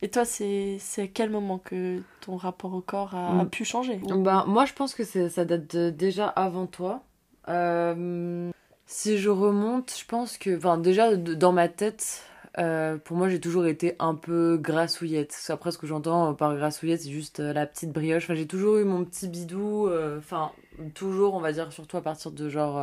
Et 0.00 0.08
toi, 0.08 0.24
c'est 0.24 0.78
à 0.98 1.06
quel 1.08 1.30
moment 1.30 1.58
que 1.58 2.00
ton 2.20 2.36
rapport 2.36 2.72
au 2.74 2.80
corps 2.80 3.14
a, 3.14 3.30
hum. 3.30 3.50
pu 3.50 3.64
changer? 3.64 4.00
Bah, 4.08 4.44
Moi, 4.46 4.64
je 4.64 4.72
pense 4.72 4.94
que 4.94 5.04
ça 5.04 5.44
date 5.44 5.76
déjà 5.76 6.28
avant 6.28 6.66
toi. 6.66 7.02
Euh, 7.48 8.50
si 8.86 9.18
je 9.18 9.30
remonte, 9.30 9.92
je 9.98 10.04
pense 10.04 10.38
que, 10.38 10.56
enfin, 10.56 10.78
déjà 10.78 11.16
dans 11.16 11.52
ma 11.52 11.68
tête, 11.68 12.22
euh, 12.58 12.96
pour 12.96 13.16
moi, 13.16 13.28
j'ai 13.28 13.40
toujours 13.40 13.66
été 13.66 13.96
un 13.98 14.14
peu 14.14 14.56
grassouillette. 14.56 15.36
Après, 15.48 15.72
ce 15.72 15.78
que 15.78 15.86
j'entends 15.86 16.32
par 16.34 16.54
grassouillette, 16.56 17.02
c'est 17.02 17.10
juste 17.10 17.40
euh, 17.40 17.52
la 17.52 17.66
petite 17.66 17.90
brioche. 17.90 18.24
Enfin, 18.24 18.34
j'ai 18.34 18.46
toujours 18.46 18.76
eu 18.76 18.84
mon 18.84 19.04
petit 19.04 19.28
bidou. 19.28 19.90
Enfin, 20.16 20.52
toujours, 20.94 21.34
on 21.34 21.40
va 21.40 21.52
dire, 21.52 21.72
surtout 21.72 21.96
à 21.96 22.02
partir 22.02 22.30
de 22.30 22.48
genre 22.48 22.80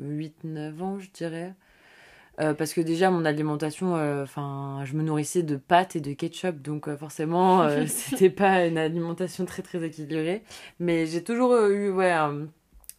8-9 0.00 0.82
ans, 0.82 0.98
je 0.98 1.08
dirais. 1.10 1.54
Parce 2.36 2.74
que 2.74 2.80
déjà, 2.80 3.10
mon 3.10 3.24
alimentation, 3.24 3.94
enfin, 4.22 4.82
je 4.84 4.94
me 4.94 5.02
nourrissais 5.02 5.42
de 5.42 5.56
pâtes 5.56 5.96
et 5.96 6.00
de 6.00 6.12
ketchup. 6.12 6.60
Donc, 6.62 6.94
forcément, 6.96 7.66
c'était 7.86 8.30
pas 8.30 8.66
une 8.66 8.78
alimentation 8.78 9.44
très, 9.46 9.62
très 9.62 9.82
équilibrée. 9.82 10.42
Mais 10.78 11.06
j'ai 11.06 11.24
toujours 11.24 11.56
eu, 11.56 11.90
ouais, 11.90 12.12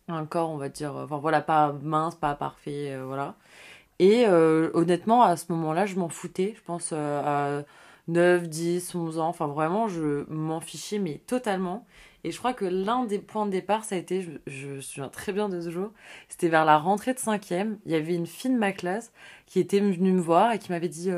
un 0.07 0.25
corps, 0.25 0.49
on 0.49 0.57
va 0.57 0.69
dire, 0.69 0.95
enfin 0.95 1.17
voilà, 1.17 1.41
pas 1.41 1.73
mince, 1.81 2.15
pas 2.15 2.35
parfait, 2.35 2.93
euh, 2.93 3.05
voilà. 3.05 3.35
Et 3.99 4.25
euh, 4.27 4.69
honnêtement, 4.73 5.23
à 5.23 5.37
ce 5.37 5.51
moment-là, 5.51 5.85
je 5.85 5.95
m'en 5.95 6.09
foutais, 6.09 6.53
je 6.57 6.61
pense 6.63 6.91
euh, 6.93 7.61
à 7.61 7.63
9, 8.07 8.47
10, 8.47 8.95
11 8.95 9.19
ans, 9.19 9.27
enfin 9.27 9.47
vraiment, 9.47 9.87
je 9.87 10.25
m'en 10.29 10.61
fichais, 10.61 10.99
mais 10.99 11.21
totalement. 11.27 11.85
Et 12.27 12.31
je 12.31 12.37
crois 12.39 12.53
que 12.53 12.65
l'un 12.65 13.05
des 13.05 13.19
points 13.19 13.45
de 13.45 13.51
départ, 13.51 13.85
ça 13.85 13.95
a 13.95 13.97
été, 13.97 14.21
je, 14.47 14.67
me 14.67 14.81
souviens 14.81 15.09
très 15.09 15.31
bien 15.31 15.47
de 15.47 15.61
ce 15.61 15.69
jour, 15.69 15.91
c'était 16.27 16.49
vers 16.49 16.65
la 16.65 16.77
rentrée 16.77 17.13
de 17.13 17.19
5e, 17.19 17.77
il 17.85 17.91
y 17.91 17.95
avait 17.95 18.15
une 18.15 18.27
fille 18.27 18.51
de 18.51 18.57
ma 18.57 18.73
classe 18.73 19.13
qui 19.45 19.59
était 19.59 19.79
venue 19.79 20.11
me 20.11 20.21
voir 20.21 20.51
et 20.51 20.59
qui 20.59 20.71
m'avait 20.71 20.89
dit 20.89 21.09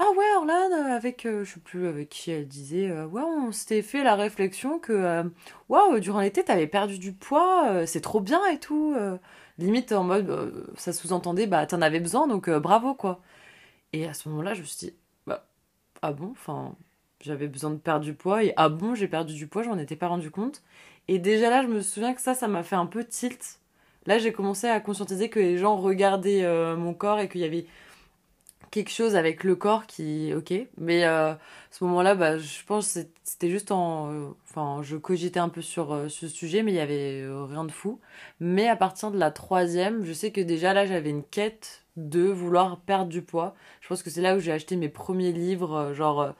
ah 0.00 0.10
ouais, 0.16 0.24
Orlane, 0.36 0.72
euh, 0.72 0.96
avec, 0.96 1.26
euh, 1.26 1.44
je 1.44 1.54
sais 1.54 1.60
plus 1.60 1.86
avec 1.86 2.08
qui 2.08 2.30
elle 2.30 2.48
disait, 2.48 2.90
euh, 2.90 3.06
ouais, 3.06 3.22
on 3.22 3.52
s'était 3.52 3.82
fait 3.82 4.02
la 4.02 4.16
réflexion 4.16 4.78
que, 4.78 5.30
waouh, 5.68 6.00
durant 6.00 6.20
l'été, 6.20 6.42
t'avais 6.42 6.66
perdu 6.66 6.98
du 6.98 7.12
poids, 7.12 7.86
c'est 7.86 8.00
trop 8.00 8.20
bien 8.20 8.44
et 8.46 8.58
tout. 8.58 8.94
limite 9.58 9.92
en 9.92 10.04
mode, 10.04 10.66
ça 10.76 10.92
sous-entendait, 10.92 11.46
bah, 11.46 11.66
t'en 11.66 11.82
avais 11.82 12.00
besoin, 12.00 12.26
donc 12.28 12.50
bravo, 12.50 12.94
quoi. 12.94 13.20
Et 13.92 14.06
à 14.08 14.14
ce 14.14 14.28
moment-là, 14.30 14.54
je 14.54 14.62
me 14.62 14.66
suis 14.66 14.88
dit, 14.88 14.94
bah, 15.26 15.46
ah 16.02 16.12
bon, 16.12 16.30
enfin, 16.32 16.74
j'avais 17.20 17.48
besoin 17.48 17.70
de 17.70 17.76
perdre 17.76 18.04
du 18.04 18.14
poids. 18.14 18.44
Et 18.44 18.52
ah 18.56 18.68
bon, 18.68 18.94
j'ai 18.94 19.08
perdu 19.08 19.34
du 19.34 19.46
poids, 19.46 19.62
j'en 19.62 19.78
étais 19.78 19.96
pas 19.96 20.08
rendu 20.08 20.30
compte. 20.30 20.62
Et 21.08 21.18
déjà 21.18 21.50
là, 21.50 21.62
je 21.62 21.68
me 21.68 21.80
souviens 21.80 22.14
que 22.14 22.20
ça, 22.20 22.34
ça 22.34 22.48
m'a 22.48 22.62
fait 22.62 22.76
un 22.76 22.86
peu 22.86 23.04
tilt. 23.04 23.58
Là, 24.06 24.18
j'ai 24.18 24.32
commencé 24.32 24.66
à 24.66 24.80
conscientiser 24.80 25.28
que 25.28 25.38
les 25.40 25.58
gens 25.58 25.76
regardaient 25.76 26.44
euh, 26.44 26.76
mon 26.76 26.94
corps 26.94 27.20
et 27.20 27.28
qu'il 27.28 27.40
y 27.40 27.44
avait 27.44 27.66
quelque 28.70 28.90
chose 28.90 29.16
avec 29.16 29.42
le 29.42 29.56
corps 29.56 29.86
qui 29.86 30.32
ok 30.32 30.54
mais 30.78 31.04
euh, 31.04 31.32
à 31.32 31.38
ce 31.72 31.82
moment-là 31.82 32.14
bah 32.14 32.38
je 32.38 32.64
pense 32.64 32.94
que 32.94 33.00
c'était 33.24 33.50
juste 33.50 33.72
en 33.72 34.12
euh, 34.12 34.28
enfin 34.48 34.80
je 34.82 34.96
cogitais 34.96 35.40
un 35.40 35.48
peu 35.48 35.60
sur 35.60 36.06
ce 36.08 36.28
sujet 36.28 36.62
mais 36.62 36.70
il 36.70 36.76
y 36.76 36.80
avait 36.80 37.26
rien 37.48 37.64
de 37.64 37.72
fou 37.72 37.98
mais 38.38 38.68
à 38.68 38.76
partir 38.76 39.10
de 39.10 39.18
la 39.18 39.32
troisième 39.32 40.04
je 40.04 40.12
sais 40.12 40.30
que 40.30 40.40
déjà 40.40 40.72
là 40.72 40.86
j'avais 40.86 41.10
une 41.10 41.24
quête 41.24 41.84
de 41.96 42.22
vouloir 42.22 42.78
perdre 42.78 43.10
du 43.10 43.22
poids 43.22 43.56
je 43.80 43.88
pense 43.88 44.04
que 44.04 44.10
c'est 44.10 44.22
là 44.22 44.36
où 44.36 44.38
j'ai 44.38 44.52
acheté 44.52 44.76
mes 44.76 44.88
premiers 44.88 45.32
livres 45.32 45.92
genre 45.92 46.32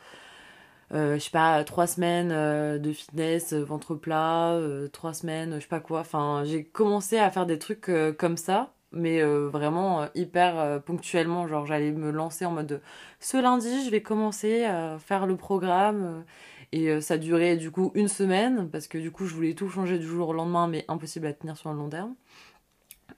je 0.92 1.18
sais 1.18 1.30
pas 1.30 1.62
trois 1.64 1.86
semaines 1.86 2.30
de 2.78 2.92
fitness 2.92 3.52
ventre 3.52 3.94
plat 3.94 4.58
trois 4.92 5.14
semaines 5.14 5.54
je 5.56 5.60
sais 5.60 5.68
pas 5.68 5.80
quoi 5.80 6.00
enfin 6.00 6.42
j'ai 6.44 6.64
commencé 6.64 7.18
à 7.18 7.30
faire 7.30 7.46
des 7.46 7.58
trucs 7.58 7.90
comme 8.18 8.36
ça 8.36 8.72
mais 8.92 9.22
euh, 9.22 9.48
vraiment 9.48 10.02
euh, 10.02 10.06
hyper 10.14 10.58
euh, 10.58 10.78
ponctuellement. 10.78 11.46
Genre, 11.46 11.66
j'allais 11.66 11.92
me 11.92 12.10
lancer 12.10 12.44
en 12.44 12.52
mode 12.52 12.80
ce 13.20 13.36
lundi, 13.36 13.84
je 13.84 13.90
vais 13.90 14.02
commencer 14.02 14.64
à 14.64 14.98
faire 14.98 15.26
le 15.26 15.36
programme. 15.36 16.24
et 16.72 17.00
ça 17.00 17.18
durait 17.18 17.56
du 17.56 17.70
coup 17.70 17.90
une 17.94 18.08
semaine, 18.08 18.68
parce 18.70 18.86
que 18.86 18.98
du 18.98 19.10
coup, 19.10 19.26
je 19.26 19.34
voulais 19.34 19.54
tout 19.54 19.68
changer 19.68 19.98
du 19.98 20.06
jour 20.06 20.28
au 20.28 20.32
lendemain, 20.32 20.68
mais 20.68 20.84
impossible 20.88 21.26
à 21.26 21.32
tenir 21.32 21.56
sur 21.56 21.72
le 21.72 21.78
long 21.78 21.88
terme. 21.88 22.14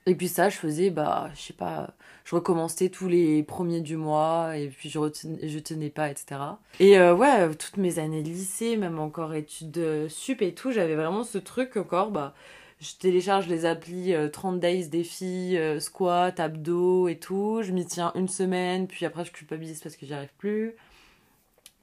Et 0.06 0.14
puis 0.14 0.28
ça, 0.28 0.48
je 0.48 0.56
faisais, 0.56 0.90
bah, 0.90 1.30
je 1.34 1.40
sais 1.40 1.52
pas, 1.52 1.94
je 2.24 2.34
recommençais 2.34 2.88
tous 2.88 3.08
les 3.08 3.42
premiers 3.42 3.80
du 3.80 3.96
mois, 3.96 4.56
et 4.56 4.68
puis 4.68 4.90
je, 4.90 4.98
retenais, 4.98 5.48
je 5.48 5.58
tenais 5.58 5.90
pas, 5.90 6.10
etc. 6.10 6.40
Et 6.80 6.98
ouais, 6.98 7.54
toutes 7.54 7.76
mes 7.76 7.98
années 7.98 8.22
de 8.22 8.28
lycée, 8.28 8.76
même 8.76 8.98
encore 8.98 9.34
études 9.34 10.08
sup 10.08 10.42
et 10.42 10.54
tout, 10.54 10.72
j'avais 10.72 10.96
vraiment 10.96 11.22
ce 11.22 11.38
truc 11.38 11.76
encore, 11.76 12.10
bah, 12.10 12.34
je 12.82 12.96
télécharge 12.98 13.46
les 13.46 13.64
applis 13.64 14.12
30 14.32 14.56
euh, 14.56 14.58
days 14.58 14.88
défi, 14.88 15.56
euh, 15.56 15.78
squat, 15.78 16.40
abdos 16.40 17.06
et 17.06 17.16
tout. 17.16 17.62
Je 17.62 17.70
m'y 17.70 17.86
tiens 17.86 18.10
une 18.16 18.26
semaine, 18.26 18.88
puis 18.88 19.06
après 19.06 19.24
je 19.24 19.30
culpabilise 19.30 19.80
parce 19.80 19.94
que 19.94 20.04
j'y 20.04 20.12
arrive 20.12 20.32
plus. 20.36 20.74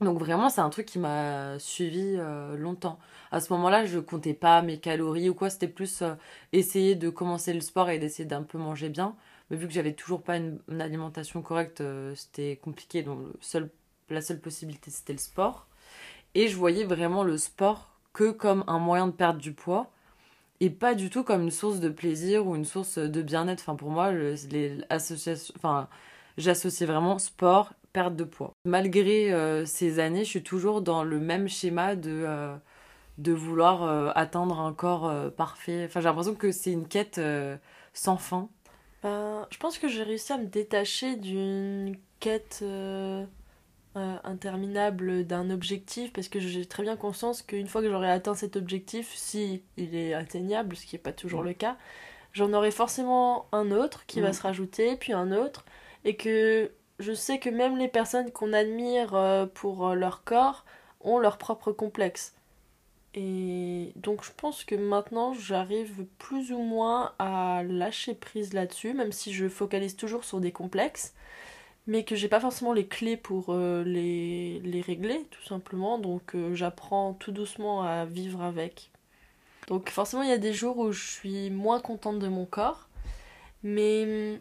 Donc 0.01 0.17
vraiment, 0.19 0.49
c'est 0.49 0.61
un 0.61 0.69
truc 0.69 0.85
qui 0.85 0.99
m'a 0.99 1.59
suivi 1.59 2.15
euh, 2.17 2.55
longtemps. 2.55 2.99
À 3.31 3.41
ce 3.41 3.51
moment-là, 3.53 3.85
je 3.85 3.99
comptais 3.99 4.33
pas 4.33 4.61
mes 4.61 4.79
calories 4.79 5.29
ou 5.29 5.33
quoi. 5.33 5.49
C'était 5.49 5.67
plus 5.67 6.03
essayer 6.53 6.95
de 6.95 7.09
commencer 7.09 7.53
le 7.53 7.61
sport 7.61 7.89
et 7.89 7.99
d'essayer 7.99 8.25
d'un 8.25 8.43
peu 8.43 8.57
manger 8.57 8.89
bien. 8.89 9.15
Mais 9.49 9.57
vu 9.57 9.67
que 9.67 9.73
j'avais 9.73 9.93
toujours 9.93 10.21
pas 10.23 10.37
une, 10.37 10.59
alimentation 10.79 11.41
correcte, 11.41 11.83
c'était 12.15 12.57
compliqué. 12.57 13.03
Donc 13.03 13.19
la 14.09 14.21
seule 14.21 14.39
possibilité, 14.39 14.91
c'était 14.91 15.13
le 15.13 15.19
sport. 15.19 15.67
Et 16.35 16.47
je 16.47 16.55
voyais 16.55 16.85
vraiment 16.85 17.23
le 17.23 17.37
sport 17.37 17.91
que 18.13 18.31
comme 18.31 18.63
un 18.67 18.79
moyen 18.79 19.07
de 19.07 19.11
perdre 19.11 19.39
du 19.39 19.53
poids 19.53 19.91
et 20.59 20.69
pas 20.69 20.95
du 20.95 21.09
tout 21.09 21.23
comme 21.23 21.43
une 21.43 21.51
source 21.51 21.79
de 21.79 21.89
plaisir 21.89 22.45
ou 22.47 22.55
une 22.55 22.65
source 22.65 22.97
de 22.97 23.21
bien-être. 23.21 23.61
Enfin, 23.61 23.75
pour 23.75 23.89
moi, 23.89 24.11
j'associe 26.37 26.89
vraiment 26.89 27.19
sport, 27.19 27.73
perte 27.99 28.15
de 28.15 28.23
poids. 28.23 28.53
Malgré 28.63 29.33
euh, 29.33 29.65
ces 29.65 29.99
années, 29.99 30.23
je 30.23 30.29
suis 30.29 30.43
toujours 30.43 30.81
dans 30.81 31.03
le 31.03 31.19
même 31.19 31.49
schéma 31.49 31.97
de, 31.97 32.23
euh, 32.25 32.55
de 33.17 33.33
vouloir 33.33 33.83
euh, 33.83 34.09
atteindre 34.15 34.57
un 34.57 34.71
corps 34.71 35.11
parfait. 35.33 35.83
Enfin, 35.85 35.99
j'ai 35.99 36.07
l'impression 36.07 36.35
que 36.35 36.53
c'est 36.53 36.71
une 36.71 36.87
quête 36.87 37.19
sans 37.93 38.15
fin. 38.15 38.47
Ben, 39.03 39.45
je 39.49 39.57
pense 39.57 39.77
que 39.77 39.89
j'ai 39.89 40.03
réussi 40.03 40.31
à 40.31 40.37
me 40.37 40.45
détacher 40.45 41.17
d'une 41.17 41.97
quête 42.21 42.63
interminable 43.95 45.25
d'un 45.25 45.49
objectif 45.49 46.13
parce 46.13 46.29
que 46.29 46.39
j'ai 46.39 46.65
très 46.65 46.83
bien 46.83 46.95
conscience 46.95 47.41
qu'une 47.41 47.67
fois 47.67 47.81
que 47.81 47.89
j'aurai 47.89 48.09
atteint 48.09 48.33
cet 48.33 48.55
objectif, 48.55 49.11
si 49.13 49.61
il 49.75 49.93
est 49.93 50.13
atteignable, 50.13 50.77
ce 50.77 50.85
qui 50.85 50.95
n'est 50.95 51.01
pas 51.01 51.11
toujours 51.11 51.43
le 51.43 51.51
cas, 51.51 51.75
j'en 52.31 52.53
aurai 52.53 52.71
forcément 52.71 53.47
un 53.51 53.71
autre 53.71 54.05
qui 54.05 54.21
va 54.21 54.29
mm. 54.29 54.33
se 54.33 54.41
rajouter, 54.41 54.95
puis 54.95 55.11
un 55.11 55.33
autre, 55.33 55.65
et 56.05 56.15
que 56.15 56.71
je 56.99 57.13
sais 57.13 57.39
que 57.39 57.49
même 57.49 57.77
les 57.77 57.87
personnes 57.87 58.31
qu'on 58.31 58.53
admire 58.53 59.15
euh, 59.15 59.45
pour 59.45 59.87
euh, 59.87 59.95
leur 59.95 60.23
corps 60.23 60.65
ont 61.01 61.17
leur 61.17 61.37
propre 61.37 61.71
complexe. 61.71 62.35
Et 63.15 63.91
donc 63.95 64.23
je 64.23 64.31
pense 64.35 64.63
que 64.63 64.75
maintenant 64.75 65.33
j'arrive 65.33 66.05
plus 66.19 66.51
ou 66.51 66.59
moins 66.59 67.13
à 67.17 67.63
lâcher 67.63 68.13
prise 68.13 68.53
là-dessus, 68.53 68.93
même 68.93 69.11
si 69.11 69.33
je 69.33 69.49
focalise 69.49 69.95
toujours 69.95 70.23
sur 70.23 70.39
des 70.39 70.51
complexes 70.51 71.13
mais 71.87 72.03
que 72.03 72.15
j'ai 72.15 72.27
pas 72.27 72.39
forcément 72.39 72.71
les 72.71 72.85
clés 72.85 73.17
pour 73.17 73.47
euh, 73.49 73.83
les, 73.83 74.59
les, 74.59 74.81
régler, 74.81 75.25
tout 75.31 75.43
simplement. 75.43 75.97
Donc 75.97 76.35
j'apprends 76.53 77.13
tout 77.13 77.31
doucement 77.31 77.81
à 77.81 78.05
vivre 78.05 78.43
avec. 78.43 78.91
Donc 79.69 79.89
forcément, 79.89 80.23
il 80.23 80.29
y 80.29 80.33
a 80.33 80.37
des 80.37 80.53
jours 80.53 80.77
où 80.79 80.91
je 80.91 81.07
suis 81.07 81.49
moins 81.51 81.79
contente 81.79 82.19
de 82.19 82.27
mon 82.27 82.45
corps, 82.45 82.89
mais 83.63 84.33
hum, 84.35 84.39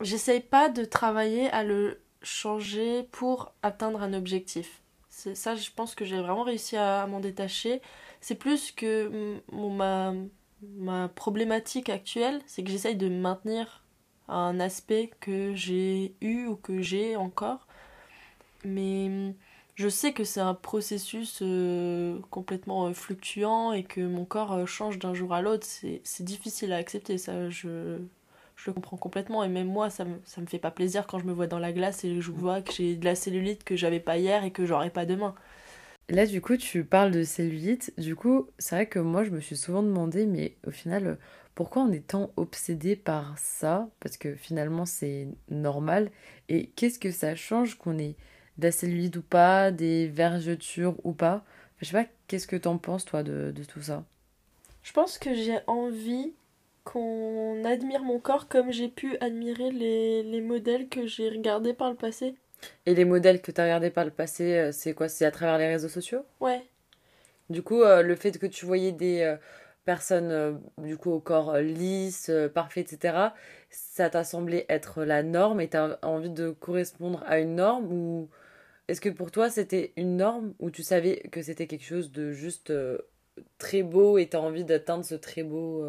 j'essaye 0.00 0.40
pas 0.40 0.68
de 0.68 0.84
travailler 0.84 1.50
à 1.50 1.64
le 1.64 2.00
changer 2.22 3.04
pour 3.12 3.52
atteindre 3.62 4.02
un 4.02 4.12
objectif. 4.12 4.82
C'est 5.08 5.34
ça, 5.34 5.54
je 5.54 5.70
pense 5.74 5.94
que 5.94 6.04
j'ai 6.04 6.18
vraiment 6.18 6.44
réussi 6.44 6.76
à, 6.76 7.06
m'en 7.06 7.20
détacher. 7.20 7.82
C'est 8.20 8.34
plus 8.34 8.72
que 8.72 9.40
ma, 9.52 10.14
ma 10.62 11.08
problématique 11.08 11.88
actuelle, 11.88 12.40
c'est 12.46 12.62
que 12.62 12.70
j'essaye 12.70 12.96
de 12.96 13.08
maintenir 13.08 13.82
un 14.28 14.60
aspect 14.60 15.10
que 15.20 15.54
j'ai 15.54 16.14
eu 16.20 16.46
ou 16.46 16.56
que 16.56 16.80
j'ai 16.80 17.16
encore. 17.16 17.66
Mais 18.64 19.34
je 19.74 19.88
sais 19.88 20.12
que 20.12 20.24
c'est 20.24 20.40
un 20.40 20.54
processus 20.54 21.38
euh, 21.42 22.18
complètement 22.30 22.86
euh, 22.86 22.92
fluctuant 22.92 23.72
et 23.72 23.82
que 23.82 24.00
mon 24.00 24.24
corps 24.24 24.52
euh, 24.52 24.66
change 24.66 24.98
d'un 24.98 25.14
jour 25.14 25.32
à 25.34 25.42
l'autre. 25.42 25.66
C'est 25.66 26.22
difficile 26.22 26.72
à 26.72 26.76
accepter, 26.76 27.18
ça 27.18 27.32
je 28.62 28.70
le 28.70 28.74
comprends 28.74 28.96
complètement. 28.96 29.42
Et 29.44 29.48
même 29.48 29.68
moi, 29.68 29.90
ça 29.90 30.04
me, 30.04 30.20
ça 30.24 30.40
me 30.40 30.46
fait 30.46 30.58
pas 30.58 30.70
plaisir 30.70 31.06
quand 31.06 31.18
je 31.18 31.24
me 31.24 31.32
vois 31.32 31.46
dans 31.46 31.58
la 31.58 31.72
glace 31.72 32.04
et 32.04 32.20
je 32.20 32.30
vois 32.30 32.62
que 32.62 32.72
j'ai 32.72 32.96
de 32.96 33.04
la 33.04 33.14
cellulite 33.14 33.64
que 33.64 33.76
j'avais 33.76 34.00
pas 34.00 34.18
hier 34.18 34.44
et 34.44 34.50
que 34.50 34.66
j'aurai 34.66 34.90
pas 34.90 35.06
demain. 35.06 35.34
Là, 36.08 36.26
du 36.26 36.40
coup, 36.40 36.56
tu 36.56 36.84
parles 36.84 37.12
de 37.12 37.22
cellulite. 37.22 37.92
Du 37.98 38.16
coup, 38.16 38.48
c'est 38.58 38.74
vrai 38.74 38.86
que 38.86 38.98
moi, 38.98 39.22
je 39.24 39.30
me 39.30 39.40
suis 39.40 39.56
souvent 39.56 39.82
demandé, 39.82 40.26
mais 40.26 40.56
au 40.66 40.70
final, 40.72 41.18
pourquoi 41.54 41.82
on 41.82 41.92
est 41.92 42.06
tant 42.06 42.30
obsédé 42.36 42.96
par 42.96 43.38
ça? 43.38 43.88
Parce 44.00 44.16
que 44.16 44.34
finalement 44.34 44.86
c'est 44.86 45.28
normal. 45.50 46.10
Et 46.48 46.68
qu'est-ce 46.68 46.98
que 46.98 47.10
ça 47.10 47.34
change 47.34 47.76
qu'on 47.76 47.98
ait 47.98 48.16
d'acellulite 48.56 49.16
ou 49.16 49.22
pas, 49.22 49.70
des 49.70 50.08
vergetures 50.08 50.94
ou 51.04 51.12
pas? 51.12 51.44
Je 51.78 51.86
sais 51.86 51.92
pas, 51.92 52.08
qu'est-ce 52.28 52.46
que 52.46 52.56
t'en 52.56 52.78
penses 52.78 53.04
toi 53.04 53.22
de, 53.22 53.52
tout 53.68 53.82
ça? 53.82 54.04
Je 54.82 54.92
pense 54.92 55.18
que 55.18 55.34
j'ai 55.34 55.58
envie 55.66 56.32
qu'on 56.90 57.64
admire 57.64 58.02
mon 58.02 58.18
corps 58.18 58.48
comme 58.48 58.72
j'ai 58.72 58.88
pu 58.88 59.16
admirer 59.20 59.70
les, 59.70 60.40
modèles 60.40 60.88
que 60.88 61.06
j'ai 61.06 61.28
regardés 61.28 61.74
par 61.74 61.90
le 61.90 61.96
passé. 61.96 62.34
Et 62.84 62.94
les 62.94 63.04
modèles 63.04 63.40
que 63.40 63.52
tu 63.52 63.60
as 63.60 63.64
regardés 63.64 63.90
par 63.90 64.04
le 64.04 64.10
passé, 64.10 64.54
euh, 64.54 64.72
c'est 64.72 64.92
quoi? 64.92 65.08
C'est 65.08 65.24
à 65.24 65.30
travers 65.30 65.58
les 65.58 65.68
réseaux 65.68 65.88
sociaux? 65.88 66.24
Ouais. 66.40 66.62
Du 67.48 67.62
coup, 67.62 67.82
euh, 67.82 68.02
le 68.02 68.14
fait 68.16 68.38
que 68.38 68.46
tu 68.46 68.66
voyais 68.66 68.92
des, 68.92 69.22
euh, 69.22 69.36
personne 69.84 70.30
euh, 70.30 70.52
du 70.78 70.96
coup 70.96 71.10
au 71.10 71.20
corps 71.20 71.56
lisse, 71.58 72.30
parfait, 72.54 72.80
etc. 72.80 73.34
Ça 73.70 74.10
t'a 74.10 74.24
semblé 74.24 74.66
être 74.68 75.04
la 75.04 75.22
norme 75.22 75.60
et 75.60 75.68
t'as 75.68 75.98
envie 76.02 76.30
de 76.30 76.50
correspondre 76.50 77.22
à 77.26 77.38
une 77.40 77.56
norme 77.56 77.92
ou 77.92 78.30
est-ce 78.88 79.00
que 79.00 79.08
pour 79.08 79.30
toi 79.30 79.50
c'était 79.50 79.92
une 79.96 80.16
norme 80.16 80.54
ou 80.60 80.70
tu 80.70 80.82
savais 80.82 81.20
que 81.32 81.42
c'était 81.42 81.66
quelque 81.66 81.84
chose 81.84 82.12
de 82.12 82.32
juste 82.32 82.72
très 83.58 83.82
beau 83.82 84.18
et 84.18 84.28
t'as 84.28 84.38
envie 84.38 84.64
d'atteindre 84.64 85.04
ce 85.04 85.14
très 85.14 85.42
beau 85.42 85.84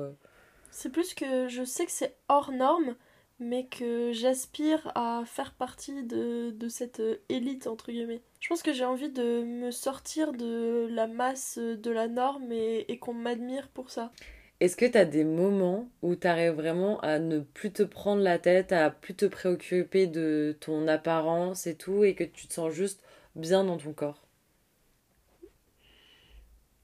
C'est 0.72 0.92
plus 0.92 1.14
que 1.14 1.48
je 1.48 1.64
sais 1.64 1.86
que 1.86 1.92
c'est 1.92 2.16
hors 2.28 2.52
norme 2.52 2.96
mais 3.42 3.66
que 3.66 4.12
j'aspire 4.14 4.92
à 4.94 5.24
faire 5.26 5.54
partie 5.54 6.04
de, 6.04 6.52
de 6.52 6.70
cette 6.70 7.02
élite 7.28 7.66
entre 7.66 7.92
guillemets. 7.92 8.22
Je 8.40 8.48
pense 8.48 8.62
que 8.62 8.72
j'ai 8.72 8.86
envie 8.86 9.10
de 9.10 9.44
me 9.44 9.72
sortir 9.72 10.32
de 10.32 10.88
la 10.92 11.08
masse 11.08 11.58
de 11.58 11.92
la 11.92 12.08
norme 12.08 12.52
et, 12.52 12.98
qu'on 13.00 13.16
m'admire 13.16 13.68
pour 13.70 13.90
ça. 13.90 14.12
Est-ce 14.60 14.78
que 14.78 14.86
tu 14.86 14.98
as 14.98 15.06
des 15.06 15.24
moments 15.24 15.90
où 16.04 16.16
tu 16.16 16.28
arrives 16.28 16.54
vraiment 16.54 17.00
à 17.00 17.18
ne 17.18 17.40
plus 17.40 17.72
te 17.74 17.82
prendre 17.82 18.22
la 18.22 18.38
tête, 18.38 18.72
à 18.72 18.92
plus 18.92 19.16
te 19.16 19.26
préoccuper 19.26 20.06
de 20.06 20.56
ton 20.60 20.88
apparence 20.88 21.66
et 21.66 21.74
tout, 21.74 22.04
et 22.04 22.14
que 22.14 22.24
tu 22.24 22.48
te 22.48 22.54
sens 22.54 22.72
juste 22.72 23.02
bien 23.36 23.64
dans 23.64 23.78
ton 23.78 23.94
corps? 23.94 24.28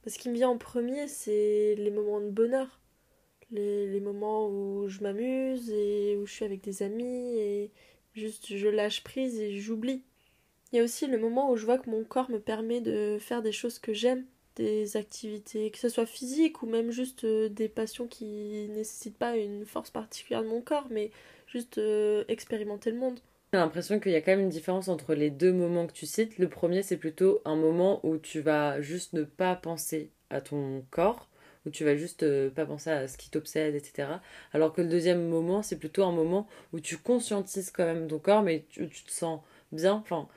Ce 0.07 0.17
qui 0.17 0.29
me 0.29 0.33
vient 0.33 0.49
en 0.49 0.57
premier, 0.57 1.07
c'est 1.07 1.75
les 1.77 1.91
moments 1.91 2.19
de 2.19 2.29
bonheur. 2.29 2.79
Les, 3.51 3.87
les 3.87 3.99
moments 3.99 4.49
où 4.49 4.87
je 4.89 5.01
m'amuse 5.01 5.69
et 5.69 6.17
où 6.17 6.25
je 6.25 6.33
suis 6.33 6.45
avec 6.45 6.61
des 6.61 6.83
amis 6.83 7.37
et 7.37 7.71
juste 8.13 8.55
je 8.55 8.67
lâche 8.67 9.03
prise 9.03 9.39
et 9.39 9.57
j'oublie. 9.57 10.03
Il 10.71 10.77
y 10.77 10.79
a 10.79 10.83
aussi 10.83 11.07
le 11.07 11.17
moment 11.17 11.51
où 11.51 11.55
je 11.55 11.65
vois 11.65 11.77
que 11.77 11.89
mon 11.89 12.03
corps 12.03 12.29
me 12.29 12.39
permet 12.39 12.81
de 12.81 13.17
faire 13.19 13.41
des 13.41 13.53
choses 13.53 13.79
que 13.79 13.93
j'aime, 13.93 14.25
des 14.57 14.97
activités, 14.97 15.71
que 15.71 15.77
ce 15.77 15.87
soit 15.87 16.05
physiques 16.05 16.61
ou 16.61 16.65
même 16.65 16.91
juste 16.91 17.23
euh, 17.23 17.47
des 17.47 17.69
passions 17.69 18.07
qui 18.07 18.67
nécessitent 18.69 19.17
pas 19.17 19.37
une 19.37 19.65
force 19.65 19.91
particulière 19.91 20.43
de 20.43 20.49
mon 20.49 20.61
corps, 20.61 20.87
mais 20.89 21.11
juste 21.47 21.77
euh, 21.77 22.25
expérimenter 22.27 22.91
le 22.91 22.97
monde. 22.97 23.19
J'ai 23.53 23.59
l'impression 23.59 23.99
qu'il 23.99 24.11
y 24.11 24.15
a 24.15 24.21
quand 24.21 24.31
même 24.31 24.41
une 24.41 24.49
différence 24.49 24.89
entre 24.89 25.13
les 25.13 25.29
deux 25.29 25.53
moments 25.53 25.87
que 25.87 25.93
tu 25.93 26.05
cites. 26.05 26.37
Le 26.37 26.49
premier, 26.49 26.83
c'est 26.83 26.97
plutôt 26.97 27.39
un 27.45 27.55
moment 27.55 28.01
où 28.03 28.17
tu 28.17 28.41
vas 28.41 28.81
juste 28.81 29.13
ne 29.13 29.23
pas 29.23 29.55
penser 29.55 30.11
à 30.29 30.41
ton 30.41 30.83
corps, 30.91 31.29
où 31.67 31.69
tu 31.69 31.83
vas 31.83 31.95
juste 31.95 32.23
euh, 32.23 32.49
pas 32.49 32.65
penser 32.65 32.89
à 32.89 33.07
ce 33.07 33.17
qui 33.17 33.29
t'obsède, 33.29 33.75
etc. 33.75 34.21
Alors 34.53 34.73
que 34.73 34.81
le 34.81 34.87
deuxième 34.87 35.27
moment, 35.27 35.61
c'est 35.61 35.77
plutôt 35.77 36.03
un 36.03 36.11
moment 36.11 36.47
où 36.73 36.79
tu 36.79 36.97
conscientises 36.97 37.71
quand 37.71 37.85
même 37.85 38.07
ton 38.07 38.19
corps, 38.19 38.41
mais 38.41 38.65
tu, 38.69 38.87
tu 38.89 39.03
te 39.03 39.11
sens 39.11 39.41
bien. 39.71 39.93
Enfin, 39.93 40.27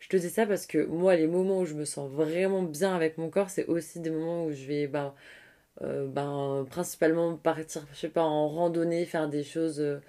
je 0.00 0.08
te 0.08 0.16
dis 0.16 0.30
ça 0.30 0.46
parce 0.46 0.66
que 0.66 0.84
moi, 0.86 1.16
les 1.16 1.26
moments 1.26 1.60
où 1.60 1.66
je 1.66 1.74
me 1.74 1.84
sens 1.84 2.10
vraiment 2.10 2.62
bien 2.62 2.94
avec 2.94 3.18
mon 3.18 3.30
corps, 3.30 3.50
c'est 3.50 3.66
aussi 3.66 4.00
des 4.00 4.10
moments 4.10 4.46
où 4.46 4.52
je 4.52 4.64
vais, 4.66 4.86
bah, 4.86 5.14
euh, 5.82 6.06
ben, 6.08 6.66
principalement 6.70 7.36
partir, 7.36 7.86
je 7.92 7.98
sais 7.98 8.08
pas, 8.08 8.22
en 8.22 8.48
randonnée, 8.48 9.04
faire 9.06 9.28
des 9.28 9.44
choses 9.44 9.80
euh, 9.80 10.00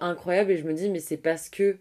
incroyables. 0.00 0.52
Et 0.52 0.56
je 0.58 0.64
me 0.66 0.74
dis, 0.74 0.90
mais 0.90 1.00
c'est 1.00 1.16
parce 1.16 1.48
que 1.48 1.78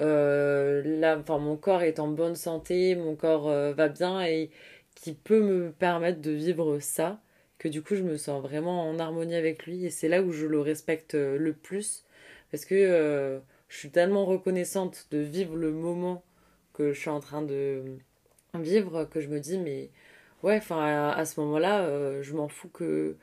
là, 0.00 1.22
mon 1.38 1.56
corps 1.56 1.82
est 1.82 2.00
en 2.00 2.08
bonne 2.08 2.36
santé, 2.36 2.96
mon 2.96 3.16
corps 3.16 3.48
va 3.74 3.88
bien 3.88 4.22
et 4.24 4.50
qui 4.94 5.14
peut 5.14 5.40
me 5.40 5.72
permettre 5.72 6.20
de 6.20 6.30
vivre 6.30 6.78
ça, 6.80 7.21
que 7.62 7.68
du 7.68 7.82
coup, 7.82 7.94
je 7.94 8.02
me 8.02 8.16
sens 8.16 8.42
vraiment 8.42 8.88
en 8.88 8.98
harmonie 8.98 9.36
avec 9.36 9.66
lui. 9.66 9.84
Et 9.84 9.90
c'est 9.90 10.08
là 10.08 10.22
où 10.22 10.32
je 10.32 10.46
le 10.46 10.60
respecte 10.60 11.14
le 11.14 11.52
plus. 11.52 12.04
Parce 12.50 12.64
que 12.64 13.40
je 13.68 13.78
suis 13.78 13.90
tellement 13.90 14.26
reconnaissante 14.26 15.06
de 15.12 15.18
vivre 15.18 15.56
le 15.56 15.70
moment 15.70 16.24
que 16.74 16.92
je 16.92 17.00
suis 17.00 17.10
en 17.10 17.20
train 17.20 17.42
de 17.42 17.82
vivre 18.60 19.04
que 19.04 19.20
je 19.20 19.28
me 19.28 19.40
dis, 19.40 19.58
mais 19.58 19.90
ouais, 20.42 20.58
enfin, 20.58 21.10
à, 21.10 21.24
ce 21.24 21.40
moment-là, 21.40 21.82
euh, 21.84 22.22
je 22.22 22.34
m'en 22.34 22.48
fous 22.48 22.68
que. 22.68 23.16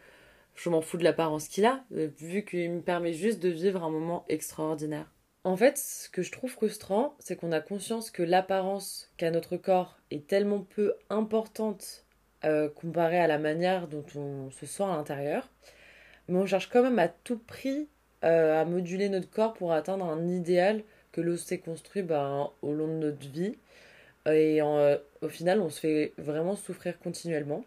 Je 0.56 0.70
m'en 0.70 0.82
fous 0.82 0.98
de 0.98 1.06
l'apparence 1.06 1.48
qu'il 1.48 1.66
a, 1.66 1.86
euh, 1.94 2.10
vu 2.18 2.44
qu'il 2.44 2.70
me 2.70 2.82
permet 2.82 3.14
juste 3.14 3.40
de 3.40 3.48
vivre 3.48 3.82
un 3.82 3.90
moment 3.90 4.26
extraordinaire. 4.28 5.10
En 5.46 5.56
fait, 5.56 5.78
ce 5.78 6.10
que 6.10 6.22
je 6.22 6.34
trouve 6.34 6.52
frustrant, 6.52 7.16
c'est 7.20 7.38
qu'on 7.38 7.54
a 7.54 7.62
conscience 7.62 8.12
que 8.12 8.24
l'apparence 8.24 9.10
qu'a 9.16 9.32
notre 9.32 9.56
corps 9.56 10.00
est 10.12 10.28
tellement 10.28 10.60
peu 10.60 10.96
importante 11.10 12.04
euh, 12.46 12.70
comparée 12.70 13.20
à 13.20 13.28
la 13.28 13.38
manière 13.38 13.88
dont 13.88 14.06
on 14.16 14.52
se 14.52 14.66
sent 14.66 14.84
à 14.84 14.96
l'intérieur. 14.98 15.50
Mais 16.28 16.38
on 16.38 16.46
cherche 16.46 16.70
quand 16.70 16.84
même 16.84 17.00
à 17.00 17.08
tout 17.08 17.38
prix 17.40 17.88
à 18.22 18.66
moduler 18.66 19.08
notre 19.08 19.30
corps 19.30 19.54
pour 19.54 19.72
atteindre 19.72 20.04
un 20.06 20.28
idéal 20.28 20.84
que 21.12 21.22
l'on 21.22 21.38
s'est 21.38 21.60
construit 21.60 22.02
ben, 22.02 22.50
au 22.62 22.74
long 22.74 22.88
de 22.88 22.94
notre 22.94 23.30
vie. 23.30 23.56
Et 24.26 24.62
euh, 24.62 24.98
au 25.22 25.30
final, 25.30 25.60
on 25.62 25.70
se 25.70 25.80
fait 25.80 26.14
vraiment 26.18 26.56
souffrir 26.56 27.00
continuellement. 27.00 27.64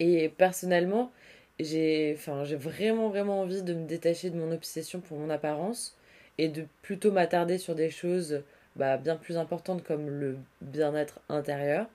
Et 0.00 0.28
personnellement, 0.28 1.10
j'ai 1.58 2.14
vraiment, 2.14 3.08
vraiment 3.08 3.40
envie 3.40 3.62
de 3.62 3.74
me 3.74 3.86
détacher 3.86 4.30
de 4.30 4.36
mon 4.36 4.52
obsession 4.52 5.00
pour 5.00 5.18
mon 5.18 5.30
apparence 5.30 5.96
et 6.38 6.48
de 6.48 6.64
plutôt 6.82 7.10
m'attarder 7.10 7.58
sur 7.58 7.74
des 7.74 7.90
choses 7.90 8.42
bah, 8.76 8.96
bien 8.96 9.16
plus 9.16 9.36
importantes 9.36 9.82
comme 9.82 10.08
le 10.08 10.36
bien-être 10.60 11.18
intérieur. 11.28 11.86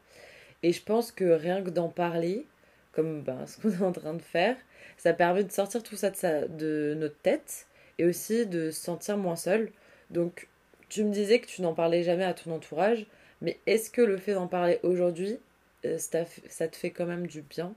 Et 0.63 0.71
je 0.71 0.81
pense 0.81 1.11
que 1.11 1.25
rien 1.25 1.61
que 1.61 1.69
d'en 1.69 1.89
parler, 1.89 2.47
comme 2.93 3.21
bah, 3.21 3.37
ce 3.47 3.61
qu'on 3.61 3.71
est 3.71 3.83
en 3.83 3.91
train 3.91 4.13
de 4.13 4.21
faire, 4.21 4.57
ça 4.97 5.13
permet 5.13 5.43
de 5.43 5.51
sortir 5.51 5.83
tout 5.83 5.95
ça 5.95 6.09
de, 6.09 6.95
notre 6.97 7.17
tête 7.17 7.67
et 7.99 8.05
aussi 8.05 8.45
de 8.45 8.71
se 8.71 8.81
sentir 8.81 9.17
moins 9.17 9.35
seul. 9.35 9.71
Donc, 10.09 10.47
tu 10.89 11.03
me 11.03 11.11
disais 11.11 11.39
que 11.39 11.47
tu 11.47 11.61
n'en 11.61 11.73
parlais 11.73 12.03
jamais 12.03 12.23
à 12.23 12.33
ton 12.33 12.51
entourage. 12.51 13.05
Mais 13.41 13.59
est-ce 13.65 13.89
que 13.91 14.01
le 14.01 14.17
fait 14.17 14.33
d'en 14.33 14.47
parler 14.47 14.79
aujourd'hui, 14.83 15.37
euh, 15.85 15.97
ça, 15.97 16.23
te 16.23 16.75
fait 16.75 16.91
quand 16.91 17.05
même 17.05 17.27
du 17.27 17.41
bien? 17.41 17.73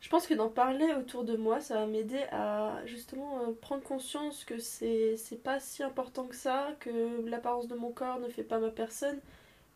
Je 0.00 0.08
pense 0.10 0.26
que 0.26 0.34
d'en 0.34 0.48
parler 0.48 0.86
autour 0.92 1.24
de 1.24 1.36
moi, 1.36 1.60
ça 1.60 1.76
va 1.76 1.86
m'aider 1.86 2.22
à 2.30 2.80
justement 2.86 3.40
euh, 3.40 3.52
prendre 3.60 3.82
conscience 3.82 4.44
que 4.44 4.58
c'est 4.58 5.16
pas 5.42 5.58
si 5.60 5.82
important 5.82 6.24
que 6.24 6.36
ça, 6.36 6.68
que 6.78 7.26
l'apparence 7.28 7.66
de 7.68 7.74
mon 7.74 7.90
corps 7.90 8.20
ne 8.20 8.28
fait 8.28 8.44
pas 8.44 8.58
ma 8.58 8.70
personne, 8.70 9.18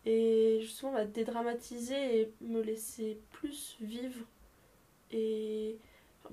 et 0.04 0.58
justement 0.60 0.92
va 0.92 1.04
dédramatiser 1.04 2.20
et 2.20 2.32
me 2.40 2.60
laisser 2.60 3.20
plus 3.30 3.76
vivre. 3.80 4.26
Et 5.10 5.78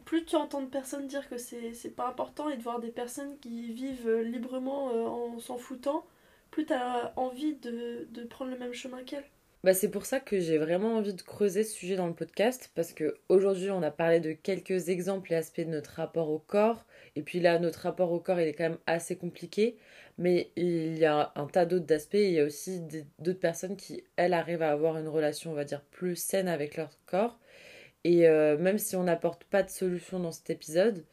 plus 0.05 0.25
tu 0.25 0.35
entends 0.35 0.61
de 0.61 0.67
personnes 0.67 1.07
dire 1.07 1.27
que 1.29 1.37
c'est 1.37 1.95
pas 1.95 2.07
important 2.07 2.49
et 2.49 2.57
de 2.57 2.63
voir 2.63 2.79
des 2.79 2.91
personnes 2.91 3.37
qui 3.39 3.71
vivent 3.71 4.09
librement 4.19 4.89
euh, 4.89 5.05
en 5.05 5.39
s'en 5.39 5.57
foutant, 5.57 6.05
plus 6.51 6.65
tu 6.65 6.73
as 6.73 7.13
envie 7.15 7.55
de, 7.55 8.07
de, 8.11 8.23
prendre 8.23 8.51
le 8.51 8.57
même 8.57 8.73
chemin 8.73 9.03
qu'elle. 9.03 9.25
Bah 9.63 9.73
c'est 9.73 9.91
pour 9.91 10.05
ça 10.05 10.21
que 10.21 10.39
j'ai 10.39 10.57
vraiment 10.57 10.95
envie 10.95 11.13
de 11.13 11.21
creuser 11.21 11.65
ce 11.65 11.73
sujet 11.73 11.97
dans 11.97 12.07
le 12.07 12.13
podcast 12.13 12.71
parce 12.75 12.93
que 12.93 13.17
aujourd'hui 13.27 13.69
on 13.71 13.81
a 13.83 13.91
parlé 13.91 14.21
de 14.21 14.31
quelques 14.31 14.87
exemples 14.87 15.33
et 15.33 15.35
aspects 15.35 15.59
de 15.59 15.65
notre 15.65 15.91
rapport 15.91 16.29
au 16.29 16.39
corps. 16.39 16.85
Et 17.17 17.23
puis 17.23 17.41
là 17.41 17.59
notre 17.59 17.81
rapport 17.81 18.13
au 18.13 18.21
corps 18.21 18.39
il 18.39 18.47
est 18.47 18.53
quand 18.53 18.69
même 18.69 18.77
assez 18.87 19.17
compliqué. 19.17 19.77
Mais 20.17 20.51
il 20.55 20.97
y 20.97 21.03
a 21.03 21.33
un 21.35 21.45
tas 21.47 21.65
d'autres 21.65 21.93
aspects 21.93 22.13
il 22.15 22.31
y 22.31 22.39
a 22.39 22.45
aussi 22.45 22.81
d'autres 23.19 23.39
personnes 23.39 23.75
qui 23.75 24.03
elles 24.15 24.33
arrivent 24.33 24.61
à 24.61 24.71
avoir 24.71 24.97
une 24.97 25.09
relation 25.09 25.51
on 25.51 25.55
va 25.55 25.65
dire 25.65 25.81
plus 25.91 26.15
saine 26.15 26.47
avec 26.47 26.77
leur 26.77 26.91
corps. 27.05 27.37
Et 28.05 28.29
euh, 28.29 28.57
même 28.57 28.77
si 28.77 28.95
on 28.95 29.03
n'apporte 29.03 29.43
pas 29.43 29.63
de 29.63 29.69
solution 29.69 30.19
dans 30.21 30.31
cet 30.31 30.49
épisode 30.51 31.05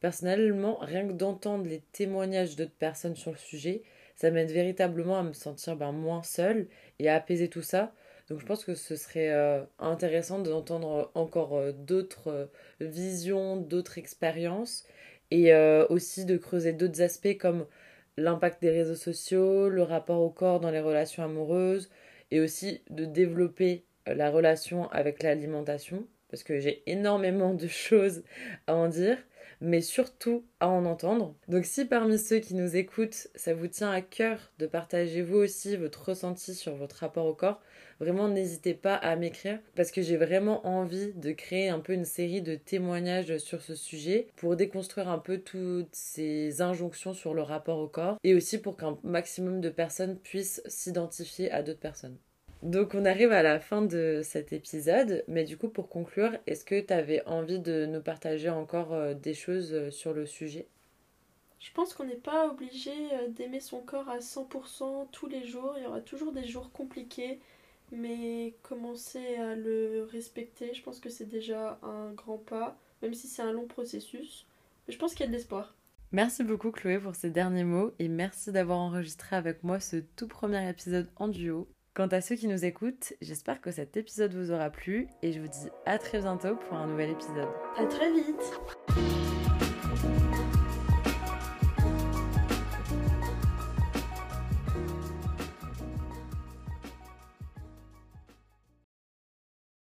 personnellement 0.00 0.78
rien 0.80 1.06
que 1.06 1.12
d'entendre 1.12 1.66
les 1.66 1.80
témoignages 1.92 2.56
d'autres 2.56 2.72
personnes 2.72 3.16
sur 3.16 3.30
le 3.30 3.38
sujet 3.38 3.82
ça 4.16 4.30
m'aide 4.30 4.50
véritablement 4.50 5.18
à 5.18 5.22
me 5.22 5.32
sentir 5.32 5.76
ben, 5.76 5.92
moins 5.92 6.22
seule 6.22 6.68
et 6.98 7.08
à 7.08 7.16
apaiser 7.16 7.48
tout 7.48 7.62
ça. 7.62 7.92
Donc 8.28 8.40
je 8.40 8.46
pense 8.46 8.64
que 8.64 8.74
ce 8.74 8.96
serait 8.96 9.30
euh, 9.30 9.62
intéressant 9.78 10.38
d'entendre 10.38 11.10
encore 11.14 11.56
euh, 11.56 11.72
d'autres 11.72 12.28
euh, 12.28 12.46
visions, 12.80 13.56
d'autres 13.56 13.98
expériences 13.98 14.86
et 15.30 15.54
aussi 15.88 16.26
de 16.26 16.36
creuser 16.36 16.74
d'autres 16.74 17.00
aspects 17.00 17.38
comme 17.38 17.64
l'impact 18.18 18.60
des 18.60 18.70
réseaux 18.70 18.94
sociaux, 18.94 19.70
le 19.70 19.82
rapport 19.82 20.20
au 20.20 20.28
corps 20.28 20.60
dans 20.60 20.70
les 20.70 20.80
relations 20.80 21.22
amoureuses 21.22 21.88
et 22.30 22.40
aussi 22.40 22.82
de 22.90 23.06
développer 23.06 23.86
la 24.04 24.30
relation 24.30 24.90
avec 24.90 25.22
l'alimentation 25.22 26.06
parce 26.28 26.42
que 26.42 26.60
j'ai 26.60 26.82
énormément 26.84 27.54
de 27.54 27.66
choses 27.68 28.24
à 28.66 28.74
en 28.74 28.88
dire 28.88 29.16
mais 29.62 29.80
surtout 29.80 30.44
à 30.60 30.68
en 30.68 30.84
entendre. 30.84 31.34
Donc 31.48 31.64
si 31.64 31.84
parmi 31.84 32.18
ceux 32.18 32.40
qui 32.40 32.54
nous 32.54 32.76
écoutent, 32.76 33.28
ça 33.34 33.54
vous 33.54 33.68
tient 33.68 33.90
à 33.90 34.02
cœur 34.02 34.52
de 34.58 34.66
partager 34.66 35.22
vous 35.22 35.38
aussi 35.38 35.76
votre 35.76 36.08
ressenti 36.08 36.54
sur 36.54 36.74
votre 36.74 36.96
rapport 36.96 37.26
au 37.26 37.34
corps, 37.34 37.60
vraiment 38.00 38.28
n'hésitez 38.28 38.74
pas 38.74 38.96
à 38.96 39.14
m'écrire 39.16 39.60
parce 39.76 39.92
que 39.92 40.02
j'ai 40.02 40.16
vraiment 40.16 40.66
envie 40.66 41.12
de 41.14 41.32
créer 41.32 41.68
un 41.68 41.78
peu 41.78 41.92
une 41.92 42.04
série 42.04 42.42
de 42.42 42.56
témoignages 42.56 43.38
sur 43.38 43.62
ce 43.62 43.74
sujet 43.74 44.26
pour 44.36 44.56
déconstruire 44.56 45.08
un 45.08 45.18
peu 45.18 45.38
toutes 45.38 45.94
ces 45.94 46.60
injonctions 46.60 47.14
sur 47.14 47.32
le 47.32 47.42
rapport 47.42 47.78
au 47.78 47.88
corps 47.88 48.18
et 48.24 48.34
aussi 48.34 48.58
pour 48.58 48.76
qu'un 48.76 48.98
maximum 49.04 49.60
de 49.60 49.70
personnes 49.70 50.18
puissent 50.18 50.62
s'identifier 50.66 51.50
à 51.52 51.62
d'autres 51.62 51.78
personnes. 51.78 52.18
Donc 52.62 52.94
on 52.94 53.04
arrive 53.04 53.32
à 53.32 53.42
la 53.42 53.58
fin 53.58 53.82
de 53.82 54.20
cet 54.22 54.52
épisode, 54.52 55.24
mais 55.26 55.42
du 55.42 55.56
coup 55.56 55.68
pour 55.68 55.88
conclure, 55.88 56.30
est-ce 56.46 56.64
que 56.64 56.80
tu 56.80 56.92
avais 56.92 57.26
envie 57.26 57.58
de 57.58 57.86
nous 57.86 58.00
partager 58.00 58.50
encore 58.50 58.94
euh, 58.94 59.14
des 59.14 59.34
choses 59.34 59.74
euh, 59.74 59.90
sur 59.90 60.12
le 60.12 60.26
sujet? 60.26 60.68
Je 61.58 61.72
pense 61.72 61.92
qu'on 61.92 62.04
n'est 62.04 62.14
pas 62.14 62.48
obligé 62.48 62.92
euh, 63.14 63.28
d'aimer 63.30 63.58
son 63.58 63.80
corps 63.80 64.08
à 64.08 64.18
100% 64.18 65.08
tous 65.10 65.26
les 65.26 65.44
jours, 65.44 65.74
il 65.76 65.82
y 65.82 65.86
aura 65.86 66.00
toujours 66.00 66.30
des 66.30 66.44
jours 66.44 66.70
compliqués, 66.70 67.40
mais 67.90 68.54
commencer 68.62 69.34
à 69.36 69.56
le 69.56 70.08
respecter, 70.12 70.72
je 70.72 70.82
pense 70.84 71.00
que 71.00 71.08
c'est 71.08 71.28
déjà 71.28 71.80
un 71.82 72.12
grand 72.12 72.38
pas, 72.38 72.78
même 73.02 73.14
si 73.14 73.26
c'est 73.26 73.42
un 73.42 73.52
long 73.52 73.66
processus, 73.66 74.46
mais 74.86 74.94
je 74.94 74.98
pense 75.00 75.14
qu'il 75.14 75.24
y 75.24 75.28
a 75.28 75.28
de 75.28 75.32
l'espoir. 75.32 75.74
Merci 76.12 76.44
beaucoup 76.44 76.70
Chloé 76.70 76.98
pour 76.98 77.16
ces 77.16 77.30
derniers 77.30 77.64
mots. 77.64 77.94
Et 77.98 78.06
merci 78.06 78.52
d'avoir 78.52 78.78
enregistré 78.78 79.34
avec 79.34 79.64
moi 79.64 79.80
ce 79.80 79.96
tout 79.96 80.28
premier 80.28 80.68
épisode 80.68 81.08
en 81.16 81.26
duo. 81.26 81.66
Quant 81.94 82.06
à 82.06 82.22
ceux 82.22 82.36
qui 82.36 82.48
nous 82.48 82.64
écoutent, 82.64 83.12
j'espère 83.20 83.60
que 83.60 83.70
cet 83.70 83.98
épisode 83.98 84.32
vous 84.32 84.50
aura 84.50 84.70
plu 84.70 85.08
et 85.20 85.30
je 85.30 85.40
vous 85.40 85.48
dis 85.48 85.68
à 85.84 85.98
très 85.98 86.20
bientôt 86.20 86.56
pour 86.56 86.78
un 86.78 86.86
nouvel 86.86 87.10
épisode. 87.10 87.50
À 87.76 87.84
très 87.84 88.10
vite 88.10 89.11